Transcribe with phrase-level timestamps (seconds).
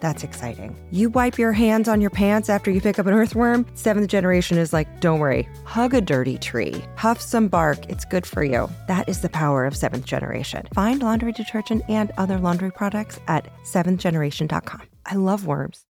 [0.00, 0.76] That's exciting.
[0.90, 3.66] You wipe your hands on your pants after you pick up an earthworm.
[3.74, 8.26] Seventh generation is like, don't worry, hug a dirty tree, huff some bark, it's good
[8.26, 8.70] for you.
[8.86, 10.68] That is the power of seventh generation.
[10.74, 14.82] Find laundry detergent and other laundry products at seventhgeneration.com.
[15.06, 15.84] I love worms.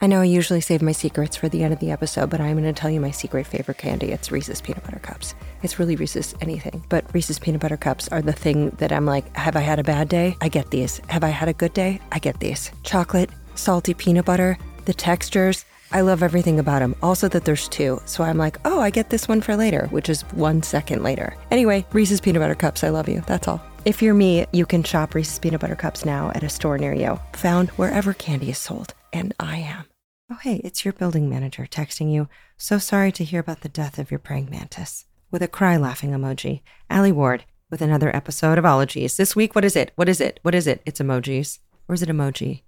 [0.00, 2.60] I know I usually save my secrets for the end of the episode, but I'm
[2.60, 4.10] going to tell you my secret favorite candy.
[4.10, 5.34] It's Reese's Peanut Butter Cups.
[5.62, 9.34] It's really Reese's anything, but Reese's Peanut Butter Cups are the thing that I'm like,
[9.36, 10.36] have I had a bad day?
[10.40, 11.00] I get these.
[11.06, 12.00] Have I had a good day?
[12.10, 12.72] I get these.
[12.82, 15.64] Chocolate salty peanut butter, the textures.
[15.92, 16.96] I love everything about them.
[17.02, 18.00] Also, that there's two.
[18.04, 21.36] So I'm like, oh, I get this one for later, which is one second later.
[21.50, 23.22] Anyway, Reese's Peanut Butter Cups, I love you.
[23.26, 23.62] That's all.
[23.84, 26.94] If you're me, you can shop Reese's Peanut Butter Cups now at a store near
[26.94, 28.94] you, found wherever candy is sold.
[29.12, 29.84] And I am.
[30.32, 32.28] Oh, hey, it's your building manager texting you.
[32.56, 35.04] So sorry to hear about the death of your praying mantis.
[35.30, 36.62] With a cry laughing emoji.
[36.90, 39.16] Alie Ward with another episode of Ologies.
[39.16, 39.92] This week, what is it?
[39.96, 40.40] What is it?
[40.42, 40.80] What is it?
[40.86, 41.58] It's emojis.
[41.88, 42.62] Or is it emoji?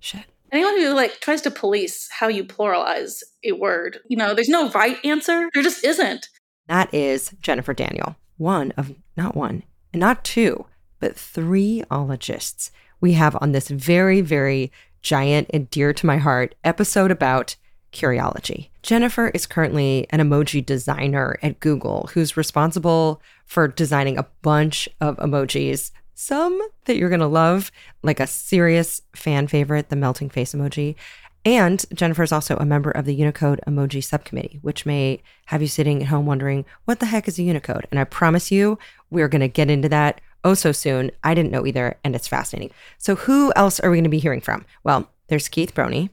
[0.00, 0.24] Shit.
[0.50, 4.70] Anyone who like tries to police how you pluralize a word, you know, there's no
[4.70, 5.48] right answer.
[5.52, 6.28] There just isn't.
[6.68, 10.66] That is Jennifer Daniel, one of not one and not two,
[11.00, 16.54] but three ologists we have on this very, very giant and dear to my heart
[16.64, 17.56] episode about
[17.92, 18.68] Curiology.
[18.82, 25.16] Jennifer is currently an emoji designer at Google who's responsible for designing a bunch of
[25.16, 27.70] emojis some that you're going to love,
[28.02, 30.96] like a serious fan favorite, the melting face emoji.
[31.44, 35.68] And Jennifer is also a member of the Unicode Emoji Subcommittee, which may have you
[35.68, 37.86] sitting at home wondering, what the heck is a Unicode?
[37.92, 41.12] And I promise you, we're going to get into that oh so soon.
[41.22, 42.72] I didn't know either, and it's fascinating.
[42.98, 44.66] So, who else are we going to be hearing from?
[44.82, 46.10] Well, there's Keith Broni.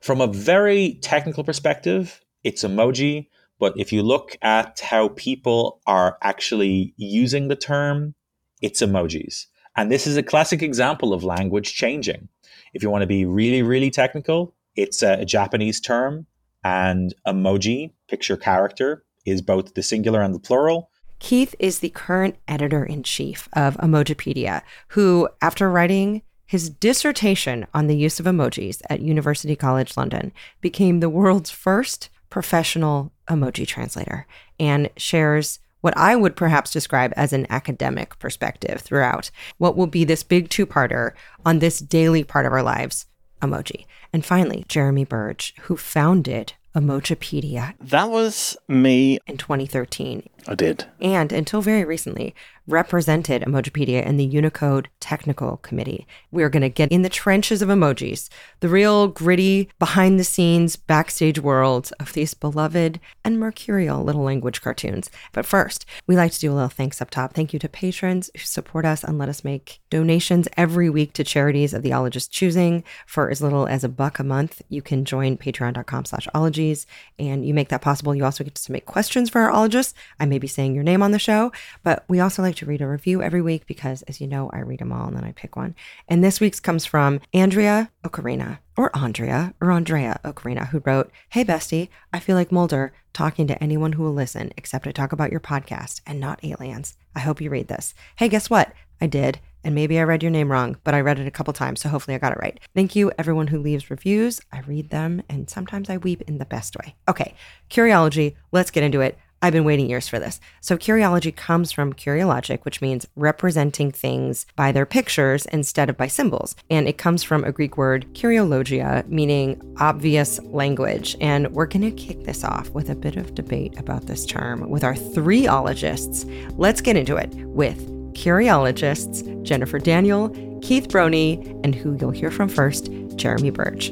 [0.00, 3.28] From a very technical perspective, it's emoji.
[3.58, 8.14] But if you look at how people are actually using the term,
[8.62, 9.46] it's emojis.
[9.76, 12.28] And this is a classic example of language changing.
[12.74, 16.26] If you want to be really, really technical, it's a, a Japanese term,
[16.64, 20.90] and emoji, picture character, is both the singular and the plural.
[21.18, 27.86] Keith is the current editor in chief of Emojipedia, who, after writing his dissertation on
[27.86, 34.26] the use of emojis at University College London, became the world's first professional emoji translator
[34.58, 40.04] and shares what I would perhaps describe as an academic perspective throughout what will be
[40.04, 41.12] this big two parter
[41.44, 43.04] on this daily part of our lives
[43.42, 43.84] emoji.
[44.12, 47.74] And finally, Jeremy Burge, who founded Emojipedia.
[47.80, 50.28] That was me in 2013.
[50.48, 50.86] I did.
[51.00, 52.34] And until very recently,
[52.66, 56.06] represented Emojipedia in the Unicode Technical Committee.
[56.30, 58.28] We're going to get in the trenches of emojis,
[58.60, 64.62] the real gritty, behind the scenes, backstage world of these beloved and mercurial little language
[64.62, 65.10] cartoons.
[65.32, 67.34] But first, we like to do a little thanks up top.
[67.34, 71.24] Thank you to patrons who support us and let us make donations every week to
[71.24, 72.84] charities of the ologist choosing.
[73.06, 76.86] For as little as a buck a month, you can join patreon.com slash ologies
[77.18, 78.14] and you make that possible.
[78.14, 79.94] You also get to submit questions for our ologists.
[80.20, 81.52] I may be saying your name on the show,
[81.82, 84.50] but we also like like to read a review every week because, as you know,
[84.52, 85.74] I read them all and then I pick one.
[86.06, 91.46] And this week's comes from Andrea Ocarina, or Andrea, or Andrea Ocarina, who wrote, Hey,
[91.46, 95.30] bestie, I feel like Mulder talking to anyone who will listen, except I talk about
[95.30, 96.94] your podcast and not aliens.
[97.16, 97.94] I hope you read this.
[98.16, 98.74] Hey, guess what?
[99.00, 99.40] I did.
[99.64, 101.88] And maybe I read your name wrong, but I read it a couple times, so
[101.88, 102.60] hopefully I got it right.
[102.74, 104.42] Thank you, everyone who leaves reviews.
[104.52, 106.96] I read them, and sometimes I weep in the best way.
[107.08, 107.34] Okay,
[107.70, 109.16] Curiology, let's get into it.
[109.42, 110.40] I've been waiting years for this.
[110.60, 116.06] So, curiology comes from curiologic, which means representing things by their pictures instead of by
[116.06, 116.54] symbols.
[116.70, 121.16] And it comes from a Greek word, curiologia, meaning obvious language.
[121.20, 124.70] And we're going to kick this off with a bit of debate about this term
[124.70, 126.24] with our three ologists.
[126.56, 130.28] Let's get into it with curiologists Jennifer Daniel,
[130.62, 133.90] Keith Broni, and who you'll hear from first, Jeremy Burge.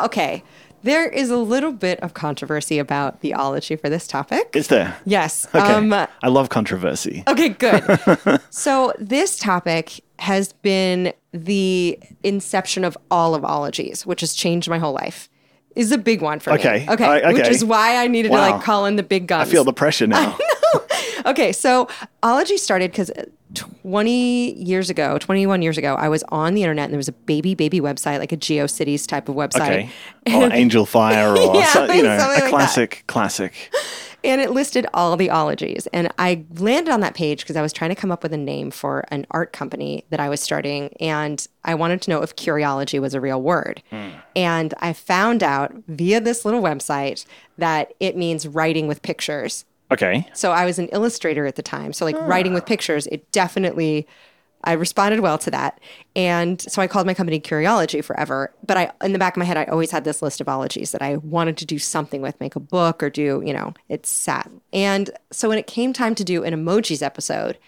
[0.00, 0.42] Now, okay,
[0.82, 4.50] there is a little bit of controversy about theology for this topic.
[4.54, 4.96] Is there?
[5.04, 5.46] Yes.
[5.54, 5.72] Okay.
[5.74, 7.22] Um, I love controversy.
[7.28, 7.84] Okay, good.
[8.50, 14.78] so, this topic has been the inception of all of ologies, which has changed my
[14.78, 15.28] whole life.
[15.76, 16.84] is a big one for Okay.
[16.86, 16.92] me.
[16.94, 17.04] Okay.
[17.04, 19.48] I- Which is why I needed to like call in the big guns.
[19.48, 20.36] I feel the pressure now.
[21.26, 21.88] Okay, so
[22.22, 23.24] Ology started because uh,
[23.54, 27.12] 20 years ago, 21 years ago, I was on the internet and there was a
[27.12, 29.60] baby, baby website, like a GeoCities type of website.
[29.60, 29.90] Okay.
[30.34, 33.72] Or Angel Fire or, Yeah, so, you know, a classic, classic.
[34.22, 35.88] And it listed all the ologies.
[35.94, 38.36] And I landed on that page because I was trying to come up with a
[38.36, 40.94] name for an art company that I was starting.
[41.00, 43.82] And I wanted to know if curiology was a real word.
[43.88, 44.10] Hmm.
[44.36, 47.24] And I found out via this little website
[47.56, 49.64] that it means writing with pictures.
[49.90, 50.26] Okay.
[50.34, 51.92] So I was an illustrator at the time.
[51.92, 52.26] So like ah.
[52.26, 54.06] writing with pictures, it definitely
[54.62, 55.80] I responded well to that.
[56.14, 58.52] And so I called my company Curiology forever.
[58.66, 60.92] But I in the back of my head I always had this list of ologies
[60.92, 64.08] that I wanted to do something with, make a book or do, you know, it's
[64.08, 64.50] sad.
[64.72, 67.58] And so when it came time to do an emojis episode,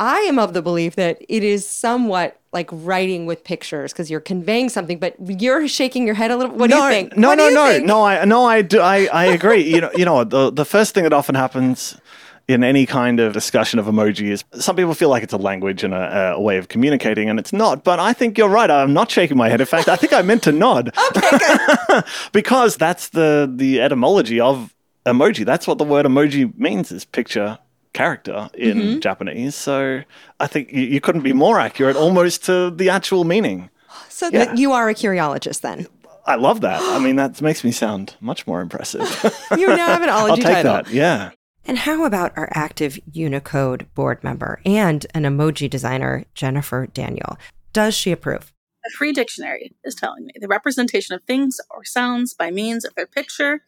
[0.00, 4.18] I am of the belief that it is somewhat like writing with pictures because you're
[4.18, 6.56] conveying something, but you're shaking your head a little.
[6.56, 7.16] What do no, you think?
[7.18, 7.86] No, What do no, no, think?
[7.86, 8.02] no.
[8.04, 8.80] I no, I do.
[8.80, 9.62] I, I agree.
[9.62, 12.00] you know, you know, the the first thing that often happens
[12.48, 15.84] in any kind of discussion of emoji is some people feel like it's a language
[15.84, 17.84] and a, a way of communicating, and it's not.
[17.84, 18.70] But I think you're right.
[18.70, 19.60] I'm not shaking my head.
[19.60, 22.00] In fact, I think I meant to nod okay,
[22.32, 24.74] because that's the the etymology of
[25.04, 25.44] emoji.
[25.44, 27.58] That's what the word emoji means is picture
[27.92, 28.98] character in Mm-hmm.
[29.00, 29.54] Japanese.
[29.54, 30.02] So
[30.38, 33.70] I think you, you couldn't be more accurate almost to the actual meaning.
[34.08, 34.44] So Yeah.
[34.46, 35.86] that you are a curiologist then.
[36.26, 36.80] I love that.
[36.82, 39.02] I mean, that makes me sound much more impressive.
[39.58, 40.72] You now have an ology I'll take title.
[40.74, 40.88] that.
[40.90, 41.30] Yeah.
[41.66, 47.36] And how about our active Unicode board member and an emoji designer, Jennifer Daniel?
[47.72, 48.52] Does she approve?
[48.86, 52.94] A free dictionary is telling me the representation of things or sounds by means of
[52.94, 53.62] their picture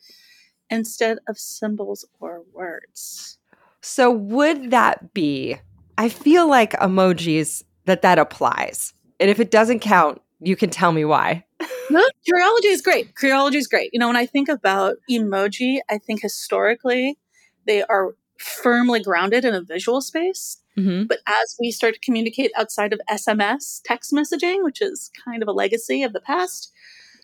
[0.71, 3.39] instead of symbols or words.
[3.83, 5.57] So would that be?
[5.99, 8.95] I feel like emojis that that applies.
[9.21, 11.45] And if it doesn't count, you can tell me why.
[11.91, 13.15] No, Curiology is great.
[13.15, 13.91] Curiology is great.
[13.93, 17.19] You know, when I think about emoji, I think historically
[17.67, 20.61] they are firmly grounded in a visual space.
[20.77, 21.05] Mm-hmm.
[21.05, 25.49] But as we start to communicate outside of SMS text messaging, which is kind of
[25.49, 26.73] a legacy of the past,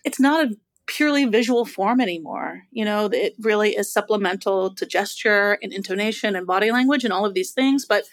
[0.05, 0.55] it's not a
[0.89, 2.63] purely visual form anymore.
[2.71, 7.25] You know, it really is supplemental to gesture and intonation and body language and all
[7.25, 7.85] of these things.
[7.85, 8.05] But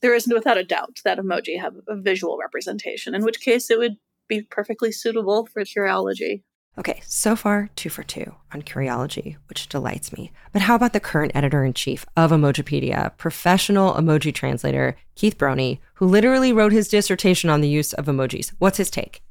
[0.00, 3.78] there isn't, without a doubt that emoji have a visual representation, in which case it
[3.78, 3.96] would
[4.28, 6.42] be perfectly suitable for Curiology.
[6.78, 10.32] Okay, so far, two for two on Curiology, which delights me.
[10.52, 15.80] But how about the current editor in chief of Emojipedia, professional emoji translator Keith Broni,
[15.94, 18.52] who literally wrote his dissertation on the use of emojis?
[18.58, 19.22] What's his take?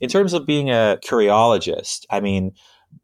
[0.00, 2.52] In terms of being a curiologist, I mean,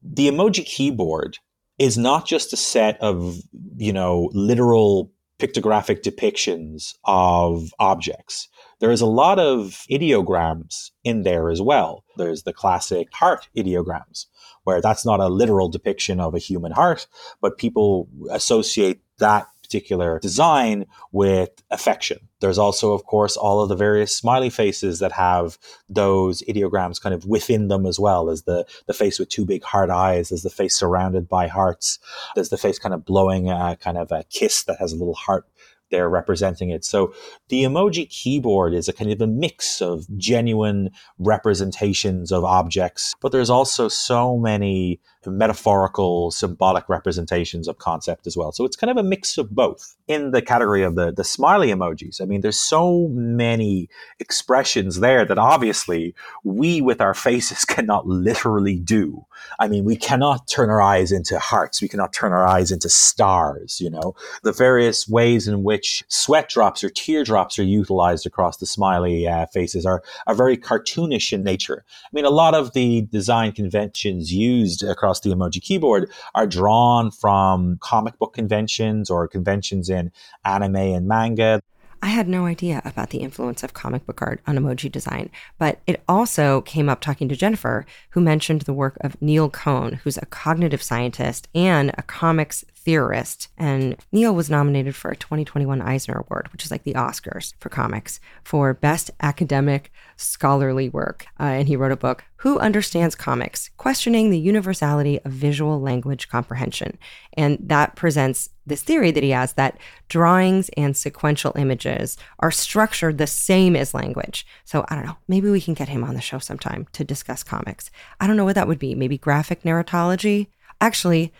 [0.02, 1.38] the emoji keyboard
[1.78, 3.38] is not just a set of,
[3.76, 8.48] you know, literal pictographic depictions of objects.
[8.80, 12.04] There is a lot of ideograms in there as well.
[12.16, 14.26] There's the classic heart ideograms,
[14.62, 17.08] where that's not a literal depiction of a human heart,
[17.40, 22.18] but people associate that particular design with affection.
[22.40, 25.58] There's also, of course, all of the various smiley faces that have
[25.88, 28.26] those ideograms kind of within them as well.
[28.26, 31.98] There's the, the face with two big hard eyes, there's the face surrounded by hearts,
[32.34, 35.14] there's the face kind of blowing a kind of a kiss that has a little
[35.14, 35.46] heart
[35.90, 36.84] there representing it.
[36.84, 37.14] So
[37.48, 43.32] the emoji keyboard is a kind of a mix of genuine representations of objects, but
[43.32, 48.52] there's also so many metaphorical, symbolic representations of concept as well.
[48.52, 49.96] So it's kind of a mix of both.
[50.06, 53.88] In the category of the, the smiley emojis, I mean, there's so many
[54.20, 59.24] expressions there that obviously we with our faces cannot literally do.
[59.58, 61.80] I mean, we cannot turn our eyes into hearts.
[61.80, 64.14] We cannot turn our eyes into stars, you know?
[64.42, 69.46] The various ways in which sweat drops or teardrops are utilized across the smiley uh,
[69.46, 71.84] faces are, are very cartoonish in nature.
[72.04, 77.10] I mean, a lot of the design conventions used across the emoji keyboard are drawn
[77.10, 80.10] from comic book conventions or conventions in
[80.44, 81.60] anime and manga.
[82.04, 85.80] I had no idea about the influence of comic book art on emoji design, but
[85.86, 90.18] it also came up talking to Jennifer, who mentioned the work of Neil Cohn, who's
[90.18, 93.48] a cognitive scientist and a comics theorist.
[93.56, 97.70] And Neil was nominated for a 2021 Eisner Award, which is like the Oscars for
[97.70, 101.24] comics, for best academic scholarly work.
[101.40, 103.70] Uh, and he wrote a book, Who Understands Comics?
[103.78, 106.98] Questioning the Universality of Visual Language Comprehension.
[107.32, 109.78] And that presents this theory that he has that
[110.10, 114.46] drawings and sequential images are structured the same as language.
[114.66, 117.42] So I don't know, maybe we can get him on the show sometime to discuss
[117.42, 117.90] comics.
[118.20, 118.94] I don't know what that would be.
[118.94, 120.48] Maybe graphic narratology?
[120.82, 121.32] Actually,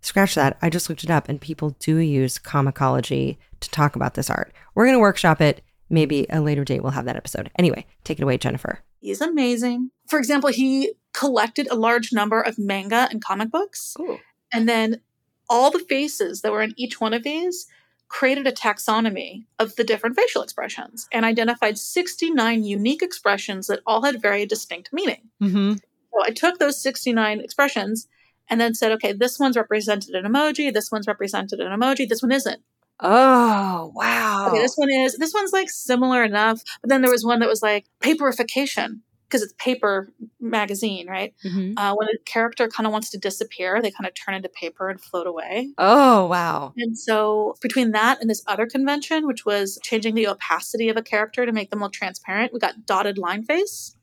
[0.00, 0.56] scratch that.
[0.62, 4.54] I just looked it up and people do use comicology to talk about this art.
[4.74, 5.62] We're going to workshop it.
[5.90, 7.50] Maybe a later date we'll have that episode.
[7.58, 8.80] Anyway, take it away, Jennifer.
[9.06, 9.92] He's amazing.
[10.08, 13.96] For example, he collected a large number of manga and comic books.
[14.00, 14.18] Ooh.
[14.52, 15.00] And then
[15.48, 17.68] all the faces that were in each one of these
[18.08, 24.02] created a taxonomy of the different facial expressions and identified 69 unique expressions that all
[24.02, 25.28] had very distinct meaning.
[25.40, 25.74] Mm-hmm.
[25.74, 28.08] So I took those 69 expressions
[28.50, 32.22] and then said, okay, this one's represented in emoji, this one's represented in emoji, this
[32.22, 32.60] one isn't.
[33.00, 34.48] Oh, wow.
[34.48, 36.62] Okay, this one is, this one's like similar enough.
[36.80, 41.34] But then there was one that was like paperification because it's paper magazine, right?
[41.44, 41.74] Mhm.
[41.76, 44.88] Uh, when a character kind of wants to disappear, they kind of turn into paper
[44.88, 45.70] and float away.
[45.78, 46.72] Oh, wow.
[46.76, 51.02] And so between that and this other convention, which was changing the opacity of a
[51.02, 53.95] character to make them more transparent, we got dotted line face.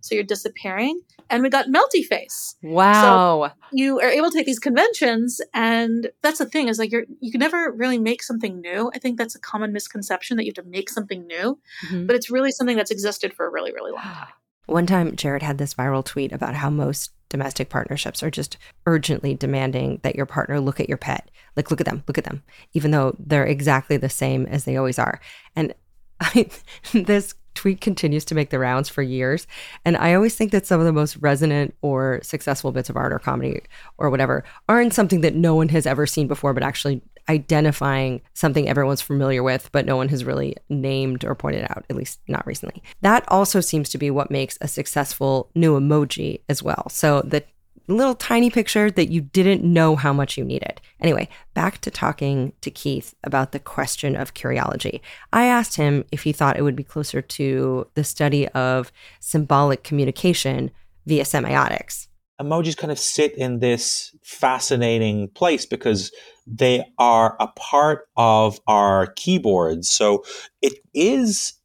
[0.00, 1.00] So you're disappearing.
[1.28, 2.56] And we got melty face.
[2.62, 3.52] Wow.
[3.72, 7.30] You are able to take these conventions and that's the thing is like you're you
[7.30, 8.90] can never really make something new.
[8.94, 12.06] I think that's a common misconception that you have to make something new, Mhm.
[12.06, 14.26] but it's really something that's existed for a really, really long time.
[14.66, 19.34] One time, Jarrett had this viral tweet about how most domestic partnerships are just urgently
[19.34, 21.28] demanding that your partner look at your pet.
[21.56, 22.42] Like, look at them, look at them,
[22.72, 25.20] even though they're exactly the same as they always are.
[25.56, 25.74] And
[26.20, 26.48] I,
[26.92, 29.46] this tweet continues to make the rounds for years.
[29.84, 33.12] And I always think that some of the most resonant or successful bits of art
[33.12, 33.62] or comedy
[33.98, 38.68] or whatever aren't something that no one has ever seen before, but actually identifying something
[38.68, 42.46] everyone's familiar with, but no one has really named or pointed out, at least not
[42.46, 42.82] recently.
[43.02, 46.88] That also seems to be what makes a successful new emoji as well.
[46.90, 47.44] So the
[47.90, 50.80] little tiny picture that you didn't know how much you needed.
[51.00, 55.00] Anyway, back to talking to Keith about the question of curiology.
[55.32, 59.82] I asked him if he thought it would be closer to the study of symbolic
[59.84, 60.70] communication
[61.06, 62.08] via semiotics.
[62.40, 66.10] emojis kind of sit in this fascinating place because
[66.46, 69.88] they are a part of our keyboards.
[69.88, 70.24] So
[70.62, 71.59] it is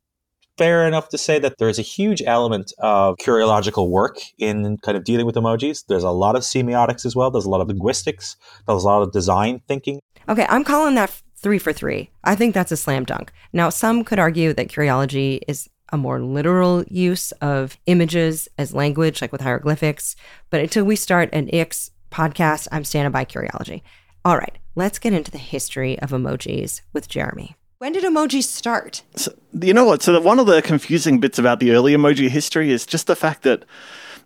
[0.58, 5.04] fair enough to say that there's a huge element of curiological work in kind of
[5.04, 5.86] dealing with emojis.
[5.88, 7.32] There's a lot of semiotics as well.
[7.32, 8.36] There's a lot of linguistics.
[8.68, 10.00] There's a lot of design thinking.
[10.28, 12.10] Okay, I'm calling that three for three.
[12.24, 13.32] I think that's a slam dunk.
[13.54, 19.22] Now, some could argue that curiology is a more literal use of images as language,
[19.22, 20.16] like with hieroglyphics.
[20.50, 23.82] But until we start an Ix podcast, I'm standing by curiology.
[24.24, 27.56] All right, let's get into the history of emojis with Jeremy.
[27.78, 29.04] When did emojis start?
[29.16, 30.02] So, you know what?
[30.02, 33.16] So that one of the confusing bits about the early emoji history is just the
[33.16, 33.66] fact that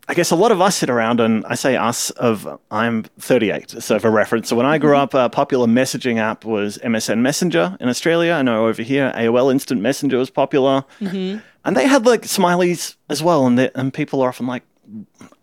[0.08, 3.82] I guess a lot of us sit around, and I say us of I'm 38.
[3.82, 5.02] So for reference, so when I grew mm-hmm.
[5.02, 8.34] up, a popular messaging app was MSN Messenger in Australia.
[8.34, 11.40] I know over here AOL Instant Messenger was popular, mm-hmm.
[11.64, 13.46] and they had like smileys as well.
[13.46, 14.64] And they- and people are often like,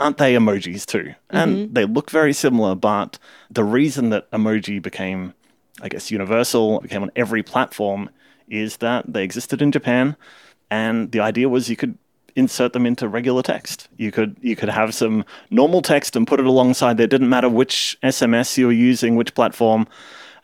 [0.00, 1.14] aren't they emojis too?
[1.30, 1.72] And mm-hmm.
[1.74, 3.18] they look very similar, but
[3.50, 5.34] the reason that emoji became,
[5.82, 8.10] I guess, universal, became on every platform,
[8.48, 10.16] is that they existed in Japan,
[10.70, 11.98] and the idea was you could
[12.34, 13.88] insert them into regular text.
[13.96, 17.04] You could you could have some normal text and put it alongside there.
[17.04, 19.88] It didn't matter which SMS you were using, which platform,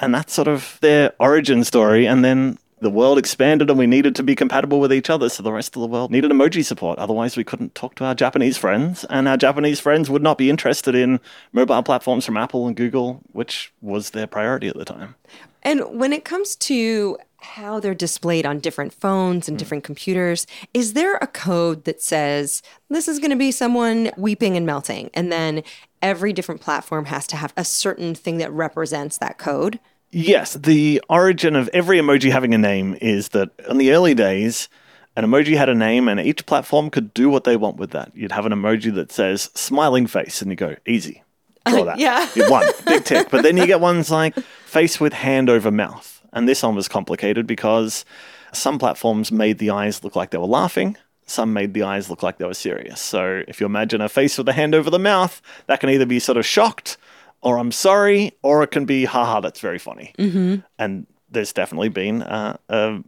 [0.00, 2.06] and that's sort of their origin story.
[2.06, 5.28] And then the world expanded and we needed to be compatible with each other.
[5.28, 6.98] So the rest of the world needed emoji support.
[6.98, 10.50] Otherwise, we couldn't talk to our Japanese friends, and our Japanese friends would not be
[10.50, 11.20] interested in
[11.52, 15.14] mobile platforms from Apple and Google, which was their priority at the time.
[15.62, 19.58] And when it comes to how they're displayed on different phones and hmm.
[19.58, 24.56] different computers, is there a code that says this is going to be someone weeping
[24.56, 25.10] and melting?
[25.14, 25.62] And then
[26.00, 29.78] every different platform has to have a certain thing that represents that code?
[30.14, 34.68] Yes, the origin of every emoji having a name is that in the early days,
[35.16, 38.12] an emoji had a name and each platform could do what they want with that.
[38.14, 41.22] You'd have an emoji that says smiling face and you go, easy.
[41.66, 41.98] Draw that.
[41.98, 42.28] yeah.
[42.34, 42.66] You won.
[42.86, 43.30] Big tick.
[43.30, 46.20] But then you get ones like face with hand over mouth.
[46.34, 48.04] And this one was complicated because
[48.52, 50.96] some platforms made the eyes look like they were laughing.
[51.24, 53.00] Some made the eyes look like they were serious.
[53.00, 56.04] So if you imagine a face with a hand over the mouth, that can either
[56.04, 56.98] be sort of shocked
[57.42, 60.14] or I'm sorry, or it can be, haha, that's very funny.
[60.18, 60.56] Mm-hmm.
[60.78, 62.98] And there's definitely been uh, uh,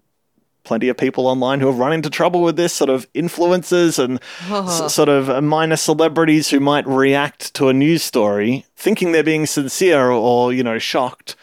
[0.64, 4.20] plenty of people online who have run into trouble with this, sort of influencers and
[4.50, 9.22] s- sort of uh, minor celebrities who might react to a news story thinking they're
[9.22, 11.36] being sincere or, you know, shocked.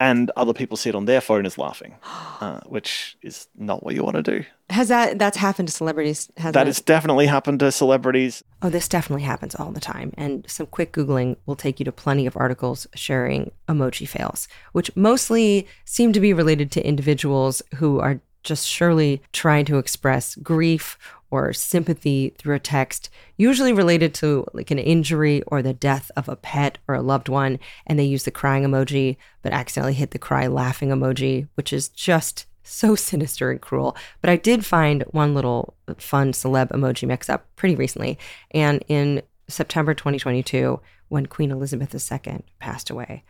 [0.00, 1.94] And other people see it on their phone as laughing,
[2.40, 4.44] uh, which is not what you want to do.
[4.72, 6.30] Has that that's happened to celebrities?
[6.38, 8.42] Has That has definitely happened to celebrities.
[8.62, 10.14] Oh, this definitely happens all the time.
[10.16, 14.94] And some quick Googling will take you to plenty of articles sharing emoji fails, which
[14.96, 20.98] mostly seem to be related to individuals who are just surely trying to express grief
[21.30, 26.28] or sympathy through a text, usually related to like an injury or the death of
[26.28, 27.58] a pet or a loved one.
[27.86, 31.88] And they use the crying emoji, but accidentally hit the cry laughing emoji, which is
[31.88, 33.96] just so sinister and cruel.
[34.20, 38.18] But I did find one little fun celeb emoji mix up pretty recently.
[38.50, 43.24] And in September 2022, when Queen Elizabeth II passed away,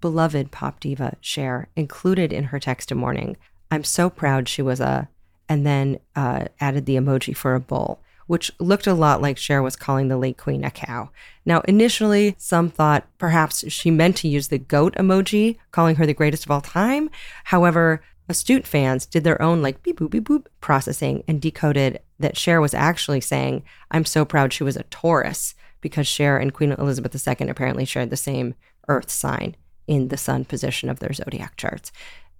[0.00, 3.36] beloved pop diva Cher included in her text to mourning,
[3.70, 5.08] I'm so proud she was a,
[5.48, 9.62] and then uh, added the emoji for a bull which looked a lot like Cher
[9.62, 11.10] was calling the late queen a cow.
[11.44, 16.14] Now, initially, some thought perhaps she meant to use the goat emoji, calling her the
[16.14, 17.10] greatest of all time.
[17.44, 22.36] However, astute fans did their own like beep boop beep boop processing and decoded that
[22.36, 26.72] Cher was actually saying, I'm so proud she was a Taurus, because Cher and Queen
[26.72, 28.54] Elizabeth II apparently shared the same
[28.88, 29.56] earth sign
[29.86, 31.92] in the sun position of their zodiac charts.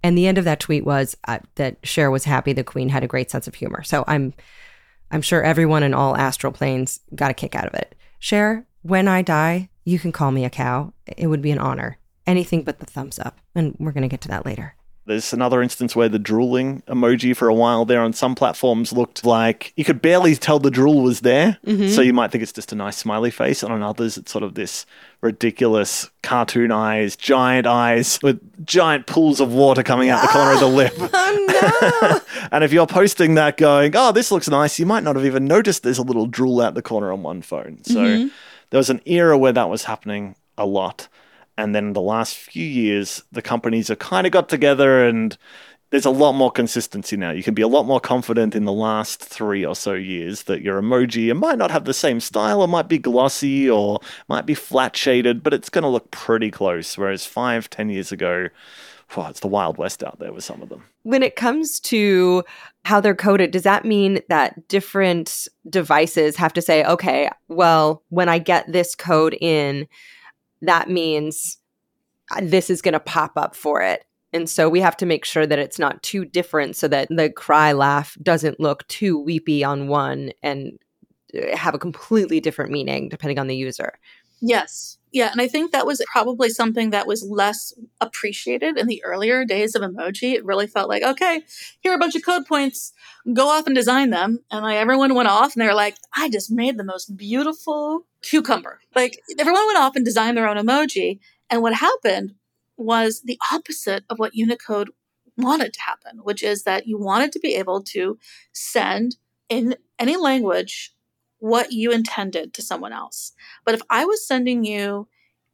[0.03, 3.03] And the end of that tweet was uh, that Cher was happy the queen had
[3.03, 3.83] a great sense of humor.
[3.83, 4.33] So I'm
[5.11, 7.95] I'm sure everyone in all astral planes got a kick out of it.
[8.19, 10.93] Cher, when I die, you can call me a cow.
[11.17, 11.97] It would be an honor.
[12.27, 13.39] Anything but the thumbs up.
[13.55, 14.75] And we're going to get to that later.
[15.09, 19.25] There's another instance where the drooling emoji for a while there on some platforms looked
[19.25, 21.57] like you could barely tell the drool was there.
[21.65, 21.87] Mm-hmm.
[21.87, 23.63] So you might think it's just a nice smiley face.
[23.63, 24.85] And on others, it's sort of this
[25.21, 30.59] ridiculous cartoon eyes, giant eyes with giant pools of water coming out the corner of
[30.59, 30.93] the lip.
[31.11, 32.47] Oh, no.
[32.51, 35.45] and if you're posting that going, oh, this looks nice, you might not have even
[35.45, 37.83] noticed there's a little drool out the corner on one phone.
[37.83, 38.27] So mm-hmm.
[38.69, 41.07] there was an era where that was happening a lot.
[41.59, 45.37] And then the last few years, the companies have kind of got together and
[45.89, 47.31] there's a lot more consistency now.
[47.31, 50.61] You can be a lot more confident in the last three or so years that
[50.61, 53.99] your emoji it might not have the same style, it might be glossy or
[54.29, 56.97] might be flat shaded, but it's going to look pretty close.
[56.97, 58.47] Whereas five, ten years ago,
[59.17, 60.83] well, it's the Wild West out there with some of them.
[61.03, 62.43] When it comes to
[62.85, 68.29] how they're coded, does that mean that different devices have to say, okay, well, when
[68.29, 69.87] I get this code in,
[70.61, 71.57] that means
[72.31, 74.03] uh, this is going to pop up for it.
[74.31, 77.31] And so we have to make sure that it's not too different so that the
[77.31, 80.73] cry laugh doesn't look too weepy on one and
[81.35, 83.93] uh, have a completely different meaning depending on the user.
[84.41, 84.97] Yes.
[85.11, 85.31] Yeah.
[85.31, 89.73] And I think that was probably something that was less appreciated in the earlier days
[89.73, 90.33] of emoji.
[90.33, 91.41] It really felt like, okay,
[91.79, 92.93] here are a bunch of code points,
[93.33, 94.39] go off and design them.
[94.51, 98.05] And like everyone went off and they were like, I just made the most beautiful
[98.21, 98.81] cucumber.
[98.95, 101.19] Like everyone went off and designed their own emoji.
[101.49, 102.35] And what happened
[102.77, 104.91] was the opposite of what Unicode
[105.37, 108.19] wanted to happen, which is that you wanted to be able to
[108.53, 109.15] send
[109.49, 110.93] in any language
[111.39, 113.33] what you intended to someone else.
[113.65, 115.07] But if I was sending you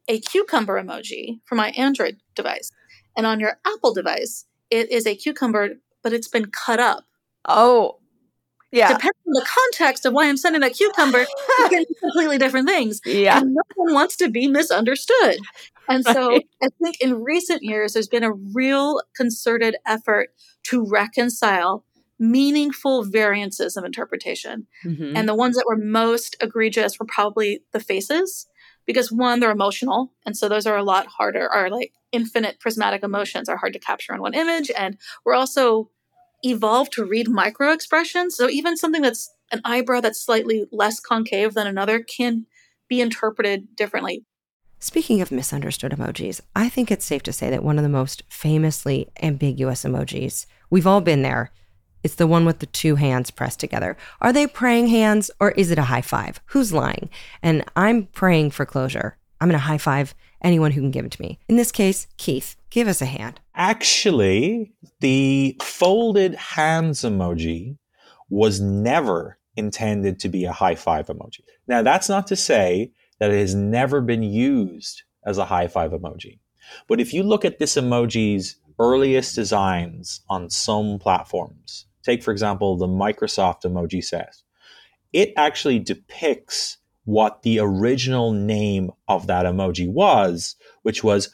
[0.08, 2.70] a cucumber emoji for my Android device,
[3.16, 5.70] and on your Apple device, it is a cucumber,
[6.02, 7.04] but it's been cut up.
[7.48, 7.98] Oh,
[8.72, 8.88] yeah.
[8.88, 12.68] Depending on the context of why I'm sending that cucumber, it can be completely different
[12.68, 13.00] things.
[13.04, 13.38] Yeah.
[13.38, 15.38] And no one wants to be misunderstood.
[15.88, 16.14] And right.
[16.14, 20.30] so I think in recent years, there's been a real concerted effort
[20.64, 21.84] to reconcile
[22.18, 24.66] meaningful variances of interpretation.
[24.84, 25.16] Mm-hmm.
[25.16, 28.46] And the ones that were most egregious were probably the faces,
[28.86, 30.12] because one, they're emotional.
[30.24, 33.78] And so those are a lot harder, are like infinite prismatic emotions are hard to
[33.78, 34.70] capture in one image.
[34.78, 35.90] And we're also
[36.42, 38.36] evolved to read micro expressions.
[38.36, 42.46] So even something that's an eyebrow that's slightly less concave than another can
[42.88, 44.24] be interpreted differently.
[44.78, 48.22] Speaking of misunderstood emojis, I think it's safe to say that one of the most
[48.28, 51.50] famously ambiguous emojis, we've all been there,
[52.06, 53.96] it's the one with the two hands pressed together.
[54.20, 56.40] Are they praying hands or is it a high five?
[56.46, 57.10] Who's lying?
[57.42, 59.18] And I'm praying for closure.
[59.40, 61.40] I'm going to high five anyone who can give it to me.
[61.48, 63.40] In this case, Keith, give us a hand.
[63.56, 67.76] Actually, the folded hands emoji
[68.30, 71.40] was never intended to be a high five emoji.
[71.66, 75.90] Now, that's not to say that it has never been used as a high five
[75.90, 76.38] emoji.
[76.86, 82.76] But if you look at this emoji's earliest designs on some platforms, Take, for example,
[82.76, 84.36] the Microsoft emoji set.
[85.12, 91.30] It actually depicts what the original name of that emoji was, which was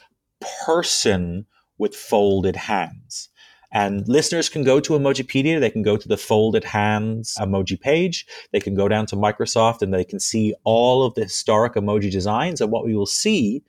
[0.65, 1.45] person
[1.77, 3.29] with folded hands.
[3.71, 5.61] And listeners can go to Emojipedia.
[5.61, 8.27] They can go to the folded hands emoji page.
[8.53, 12.11] They can go down to Microsoft and they can see all of the historic emoji
[12.11, 12.63] designs.
[12.63, 13.63] And what we will see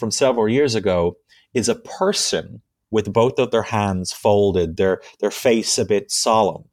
[0.00, 1.18] from several years ago
[1.54, 6.64] is a person with both of their hands folded, their, their face a bit solemn.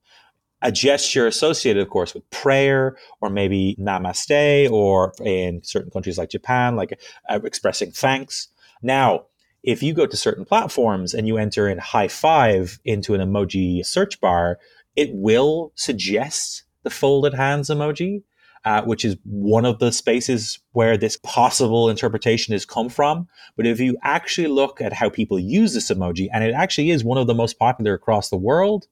[0.61, 6.29] A gesture associated, of course, with prayer or maybe namaste, or in certain countries like
[6.29, 6.99] Japan, like
[7.29, 8.47] uh, expressing thanks.
[8.81, 9.25] Now,
[9.61, 13.85] if you go to certain platforms and you enter in high five into an emoji
[13.85, 14.59] search bar,
[14.95, 18.23] it will suggest the folded hands emoji.
[18.65, 23.27] Uh, which is one of the spaces where this possible interpretation has come from.
[23.55, 27.03] But if you actually look at how people use this emoji, and it actually is
[27.03, 28.87] one of the most popular across the world,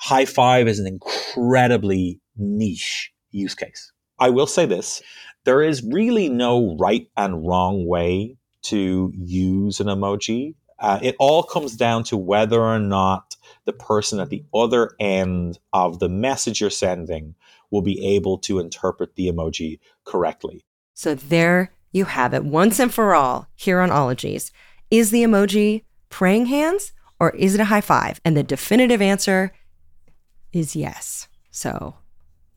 [0.00, 3.92] high five is an incredibly niche use case.
[4.18, 5.02] I will say this
[5.44, 10.54] there is really no right and wrong way to use an emoji.
[10.78, 15.58] Uh, it all comes down to whether or not the person at the other end
[15.72, 17.34] of the message you're sending
[17.70, 20.64] will be able to interpret the emoji correctly.
[20.94, 24.50] So there you have it once and for all here on Ologies.
[24.90, 28.20] Is the emoji praying hands or is it a high five?
[28.24, 29.52] And the definitive answer
[30.52, 31.28] is yes.
[31.50, 31.96] So,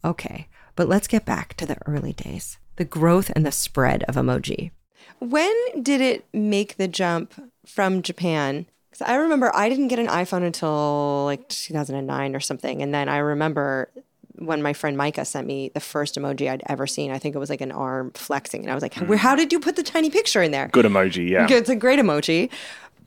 [0.04, 0.48] okay.
[0.76, 4.72] But let's get back to the early days the growth and the spread of emoji.
[5.20, 7.34] When did it make the jump
[7.66, 8.66] from Japan?
[8.90, 12.82] Because I remember I didn't get an iPhone until like 2009 or something.
[12.82, 13.92] And then I remember
[14.36, 17.12] when my friend Micah sent me the first emoji I'd ever seen.
[17.12, 18.62] I think it was like an arm flexing.
[18.62, 20.68] And I was like, Where, how did you put the tiny picture in there?
[20.70, 21.48] Good emoji, yeah.
[21.50, 22.50] It's a great emoji.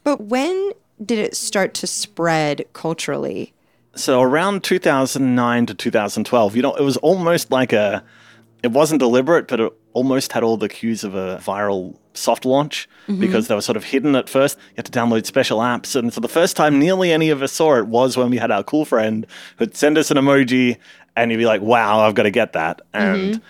[0.02, 0.72] But when
[1.04, 3.52] did it start to spread culturally?
[3.96, 8.02] So around 2009 to 2012, you know, it was almost like a,
[8.62, 12.88] it wasn't deliberate, but it almost had all the cues of a viral soft launch
[13.06, 13.20] Mm-hmm.
[13.20, 14.56] because they were sort of hidden at first.
[14.70, 15.94] You had to download special apps.
[15.94, 18.50] And for the first time, nearly any of us saw it was when we had
[18.50, 19.26] our cool friend
[19.58, 20.78] who'd send us an emoji
[21.16, 22.80] and you'd be like, wow, I've got to get that.
[22.92, 23.40] Mm-hmm.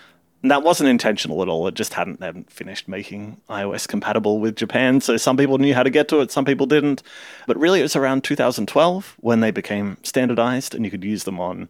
[0.41, 1.67] And that wasn't intentional at all.
[1.67, 5.01] It just hadn't, hadn't finished making iOS compatible with Japan.
[5.01, 7.01] So some people knew how to get to it, some people didn't.
[7.47, 11.39] But really, it was around 2012 when they became standardized and you could use them
[11.39, 11.69] on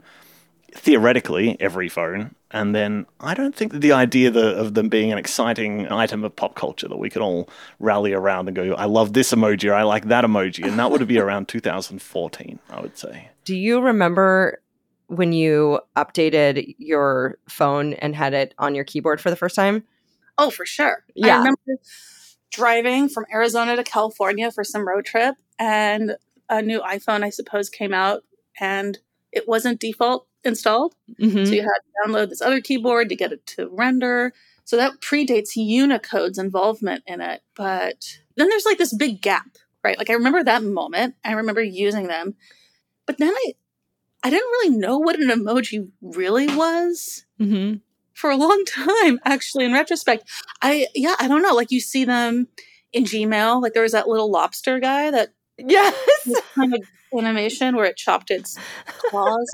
[0.73, 2.35] theoretically every phone.
[2.51, 6.25] And then I don't think that the idea the, of them being an exciting item
[6.25, 9.69] of pop culture that we could all rally around and go, I love this emoji
[9.69, 10.67] or I like that emoji.
[10.67, 13.29] And that would be around 2014, I would say.
[13.45, 14.59] Do you remember
[15.07, 19.83] when you updated your phone and had it on your keyboard for the first time?
[20.37, 21.03] Oh, for sure.
[21.15, 21.35] Yeah.
[21.35, 21.81] I remember
[22.51, 26.15] driving from Arizona to California for some road trip, and
[26.49, 28.23] a new iPhone, I suppose, came out,
[28.59, 28.97] and
[29.31, 30.95] it wasn't default installed.
[31.19, 31.45] Mm-hmm.
[31.45, 34.31] So you had to download this other keyboard to get it to render.
[34.63, 37.41] So that predates Unicode's involvement in it.
[37.55, 39.97] But then there's like this big gap, right?
[39.97, 41.15] Like I remember that moment.
[41.23, 42.35] I remember using them.
[43.05, 43.53] But then I
[44.25, 47.77] I didn't really know what an emoji really was Mm-hmm.
[48.13, 50.23] for a long time, actually, in retrospect.
[50.61, 51.53] I yeah, I don't know.
[51.53, 52.47] Like you see them
[52.91, 53.61] in Gmail.
[53.61, 55.93] Like there was that little lobster guy that Yes.
[56.57, 56.81] kind of
[57.17, 58.57] animation where it chopped its
[58.97, 59.49] claws.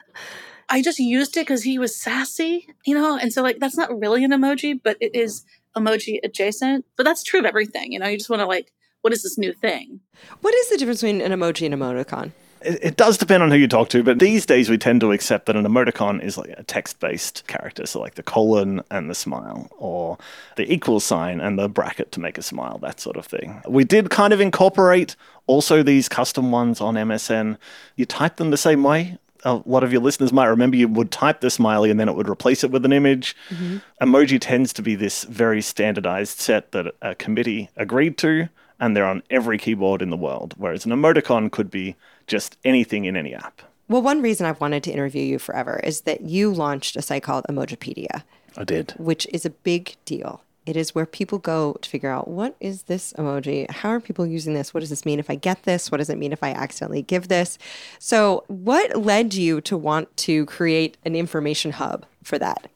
[0.69, 3.99] I just used it because he was sassy, you know, and so like that's not
[3.99, 5.43] really an emoji, but it is
[5.75, 6.85] emoji adjacent.
[6.95, 8.07] But that's true of everything, you know.
[8.07, 9.99] You just want to like, what is this new thing?
[10.39, 12.31] What is the difference between an emoji and emoticon?
[12.63, 15.11] It, it does depend on who you talk to, but these days we tend to
[15.11, 17.85] accept that an emoticon is like a text based character.
[17.85, 20.17] So, like the colon and the smile, or
[20.55, 23.61] the equal sign and the bracket to make a smile, that sort of thing.
[23.67, 25.15] We did kind of incorporate
[25.47, 27.57] also these custom ones on MSN.
[27.95, 29.17] You type them the same way.
[29.43, 32.15] A lot of your listeners might remember you would type the smiley and then it
[32.15, 33.35] would replace it with an image.
[33.49, 33.77] Mm-hmm.
[33.99, 39.05] Emoji tends to be this very standardized set that a committee agreed to, and they're
[39.05, 40.53] on every keyboard in the world.
[40.57, 41.95] Whereas an emoticon could be
[42.27, 43.61] just anything in any app.
[43.87, 47.23] Well, one reason I've wanted to interview you forever is that you launched a site
[47.23, 48.23] called Emojipedia,
[48.55, 48.93] I did.
[48.97, 50.43] which is a big deal.
[50.65, 53.69] It is where people go to figure out what is this emoji?
[53.69, 54.73] How are people using this?
[54.73, 55.91] What does this mean if I get this?
[55.91, 57.57] What does it mean if I accidentally give this?
[57.97, 62.67] So, what led you to want to create an information hub for that?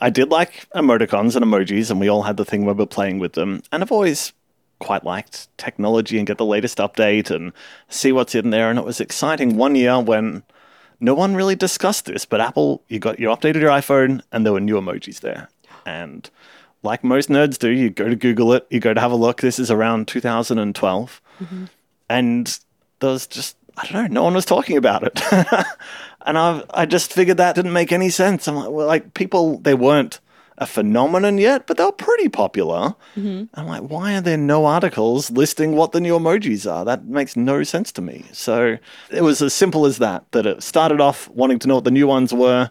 [0.00, 3.18] I did like emoticons and emojis, and we all had the thing where we're playing
[3.20, 3.62] with them.
[3.70, 4.32] And I've always
[4.82, 7.52] quite liked technology and get the latest update and
[7.88, 8.68] see what's in there.
[8.68, 10.42] And it was exciting one year when
[11.00, 14.52] no one really discussed this, but Apple, you got you updated your iPhone and there
[14.52, 15.48] were new emojis there.
[15.86, 16.28] And
[16.82, 19.40] like most nerds do, you go to Google it, you go to have a look.
[19.40, 21.20] This is around 2012.
[21.40, 21.64] Mm-hmm.
[22.08, 22.58] And
[23.00, 25.20] there was just, I don't know, no one was talking about it.
[26.26, 28.48] and I I just figured that didn't make any sense.
[28.48, 30.20] I'm like, well, like people, they weren't
[30.62, 32.94] a phenomenon yet, but they're pretty popular.
[33.54, 36.84] I'm like, why are there no articles listing what the new emojis are?
[36.84, 38.24] That makes no sense to me.
[38.32, 38.78] So
[39.10, 41.90] it was as simple as that, that it started off wanting to know what the
[41.90, 42.70] new ones were.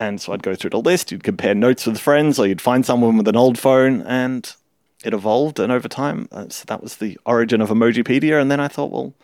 [0.00, 2.84] And so I'd go through the list, you'd compare notes with friends, or you'd find
[2.84, 4.52] someone with an old phone, and
[5.04, 5.60] it evolved.
[5.60, 8.40] And over time, uh, so that was the origin of Emojipedia.
[8.40, 9.14] And then I thought, well,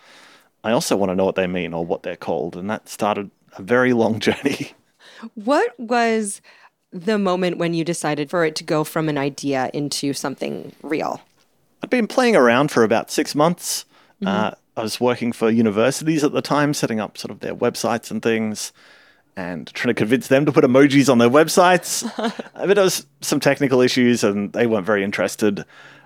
[0.62, 2.56] I also want to know what they mean or what they're called.
[2.56, 4.72] And that started a very long journey.
[5.34, 6.40] What was
[6.92, 11.20] the moment when you decided for it to go from an idea into something real?
[11.82, 13.84] I'd been playing around for about six months.
[14.24, 18.10] Uh, I was working for universities at the time, setting up sort of their websites
[18.10, 18.72] and things.
[19.36, 22.04] and trying to convince them to put emojis on their websites.
[22.54, 25.64] but there was some technical issues and they weren't very interested.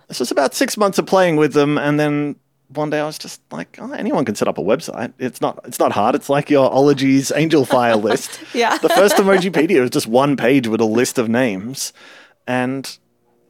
[0.08, 2.36] This was about six months of playing with them, and then
[2.76, 5.12] one day I was just like, oh, anyone can set up a website.
[5.18, 6.14] It's not it's not hard.
[6.14, 8.40] It's like your Ologies Angelfire list.
[8.54, 8.78] Yeah.
[8.78, 11.92] The first Emojipedia was just one page with a list of names,
[12.46, 12.98] and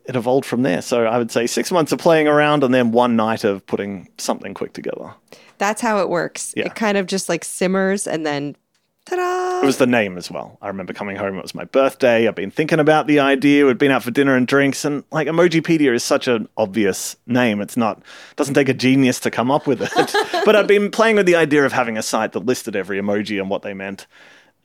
[0.05, 0.83] it evolved from there.
[0.83, 4.09] So I would say six months of playing around, and then one night of putting
[4.19, 5.15] something quick together.
[5.59, 6.53] That's how it works.
[6.57, 6.67] Yeah.
[6.67, 8.57] It kind of just like simmers and then
[9.05, 9.61] ta-da.
[9.63, 10.59] It was the name as well.
[10.63, 12.27] I remember coming home, it was my birthday.
[12.27, 13.67] I'd been thinking about the idea.
[13.67, 17.61] We'd been out for dinner and drinks, and like Emojipedia is such an obvious name.
[17.61, 18.03] It's not,
[18.37, 19.91] doesn't take a genius to come up with it.
[20.45, 23.41] but I'd been playing with the idea of having a site that listed every emoji
[23.41, 24.07] and what they meant.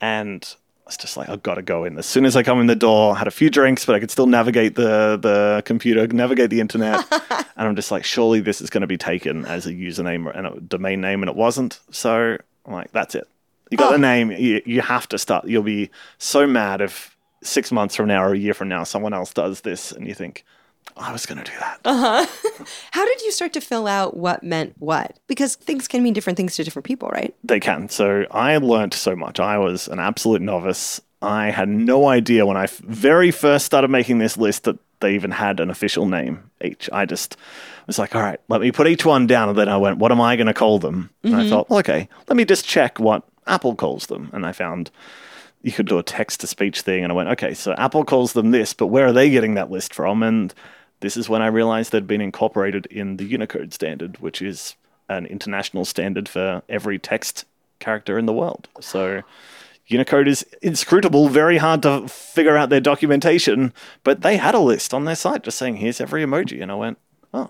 [0.01, 0.41] And
[0.89, 1.97] it's just like, I've got to go in.
[1.97, 3.99] As soon as I come in the door, I had a few drinks, but I
[3.99, 7.05] could still navigate the, the computer, navigate the internet.
[7.31, 10.47] and I'm just like, surely this is going to be taken as a username and
[10.47, 11.79] a domain name, and it wasn't.
[11.91, 13.27] So I'm like, that's it.
[13.69, 13.91] You got Oh.
[13.93, 14.31] the name.
[14.31, 15.45] You, you have to start.
[15.45, 19.13] You'll be so mad if six months from now or a year from now someone
[19.13, 20.43] else does this, and you think,
[20.97, 21.79] I was going to do that.
[21.85, 22.25] Uh-huh.
[22.91, 25.17] How did you start to fill out what meant what?
[25.27, 27.33] Because things can mean different things to different people, right?
[27.43, 27.89] They can.
[27.89, 29.39] So I learned so much.
[29.39, 30.99] I was an absolute novice.
[31.21, 35.31] I had no idea when I very first started making this list that they even
[35.31, 36.89] had an official name each.
[36.91, 37.37] I just
[37.87, 39.47] was like, all right, let me put each one down.
[39.49, 41.09] And then I went, what am I going to call them?
[41.23, 44.29] And I thought, well, okay, let me just check what Apple calls them.
[44.31, 44.91] And I found
[45.61, 47.03] you could do a text to speech thing.
[47.03, 49.69] And I went, okay, so Apple calls them this, but where are they getting that
[49.69, 50.23] list from?
[50.23, 50.53] And
[51.01, 54.75] this is when I realized they'd been incorporated in the Unicode standard, which is
[55.09, 57.45] an international standard for every text
[57.79, 58.69] character in the world.
[58.79, 59.21] So
[59.87, 64.93] Unicode is inscrutable, very hard to figure out their documentation, but they had a list
[64.93, 66.61] on their site just saying, here's every emoji.
[66.61, 66.99] And I went,
[67.33, 67.49] oh,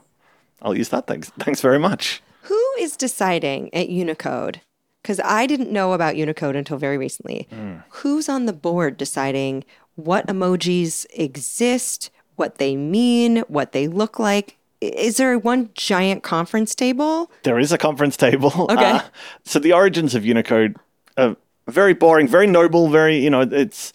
[0.62, 1.06] I'll use that.
[1.06, 1.32] Thanks.
[1.40, 2.22] Thanks very much.
[2.44, 4.62] Who is deciding at Unicode?
[5.02, 7.48] Because I didn't know about Unicode until very recently.
[7.90, 9.64] Who's on the board deciding
[9.96, 14.58] what emojis exist, what they mean, what they look like?
[14.82, 17.30] Is there one giant conference table?
[17.44, 18.52] There is a conference table.
[18.70, 18.92] Okay.
[18.92, 19.02] Uh,
[19.44, 20.78] so the origins of Unicode
[21.18, 21.36] are
[21.68, 23.94] very boring, very noble, very, you know, it's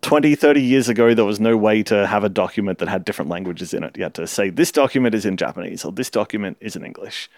[0.00, 3.30] 20, 30 years ago, there was no way to have a document that had different
[3.30, 3.96] languages in it.
[3.96, 7.28] You had to say, this document is in Japanese or this document is in English.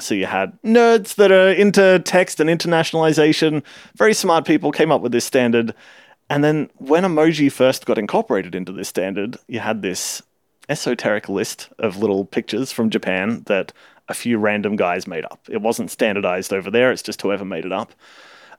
[0.00, 3.62] So you had nerds that are into text and internationalization.
[3.96, 5.74] Very smart people came up with this standard.
[6.28, 10.22] And then when emoji first got incorporated into this standard, you had this
[10.68, 13.72] esoteric list of little pictures from Japan that
[14.08, 15.40] a few random guys made up.
[15.50, 17.92] It wasn't standardized over there, it's just whoever made it up.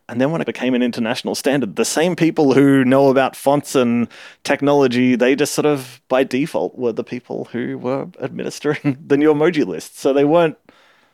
[0.10, 3.76] And then when it became an international standard, the same people who know about fonts
[3.76, 4.10] and
[4.44, 9.34] technology, they just sort of by default were the people who were administering the new
[9.34, 9.98] emoji list.
[9.98, 10.58] So they weren't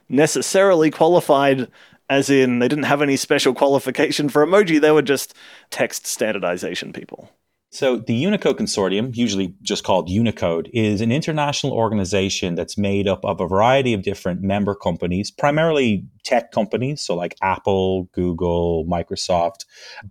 [0.09, 1.67] necessarily qualified
[2.09, 5.33] as in they didn't have any special qualification for emoji, they were just
[5.69, 7.29] text standardization people.
[7.69, 13.25] So, the Unicode Consortium, usually just called Unicode, is an international organization that's made up
[13.25, 19.65] of a variety of different member companies, primarily tech companies, so like Apple, Google, Microsoft.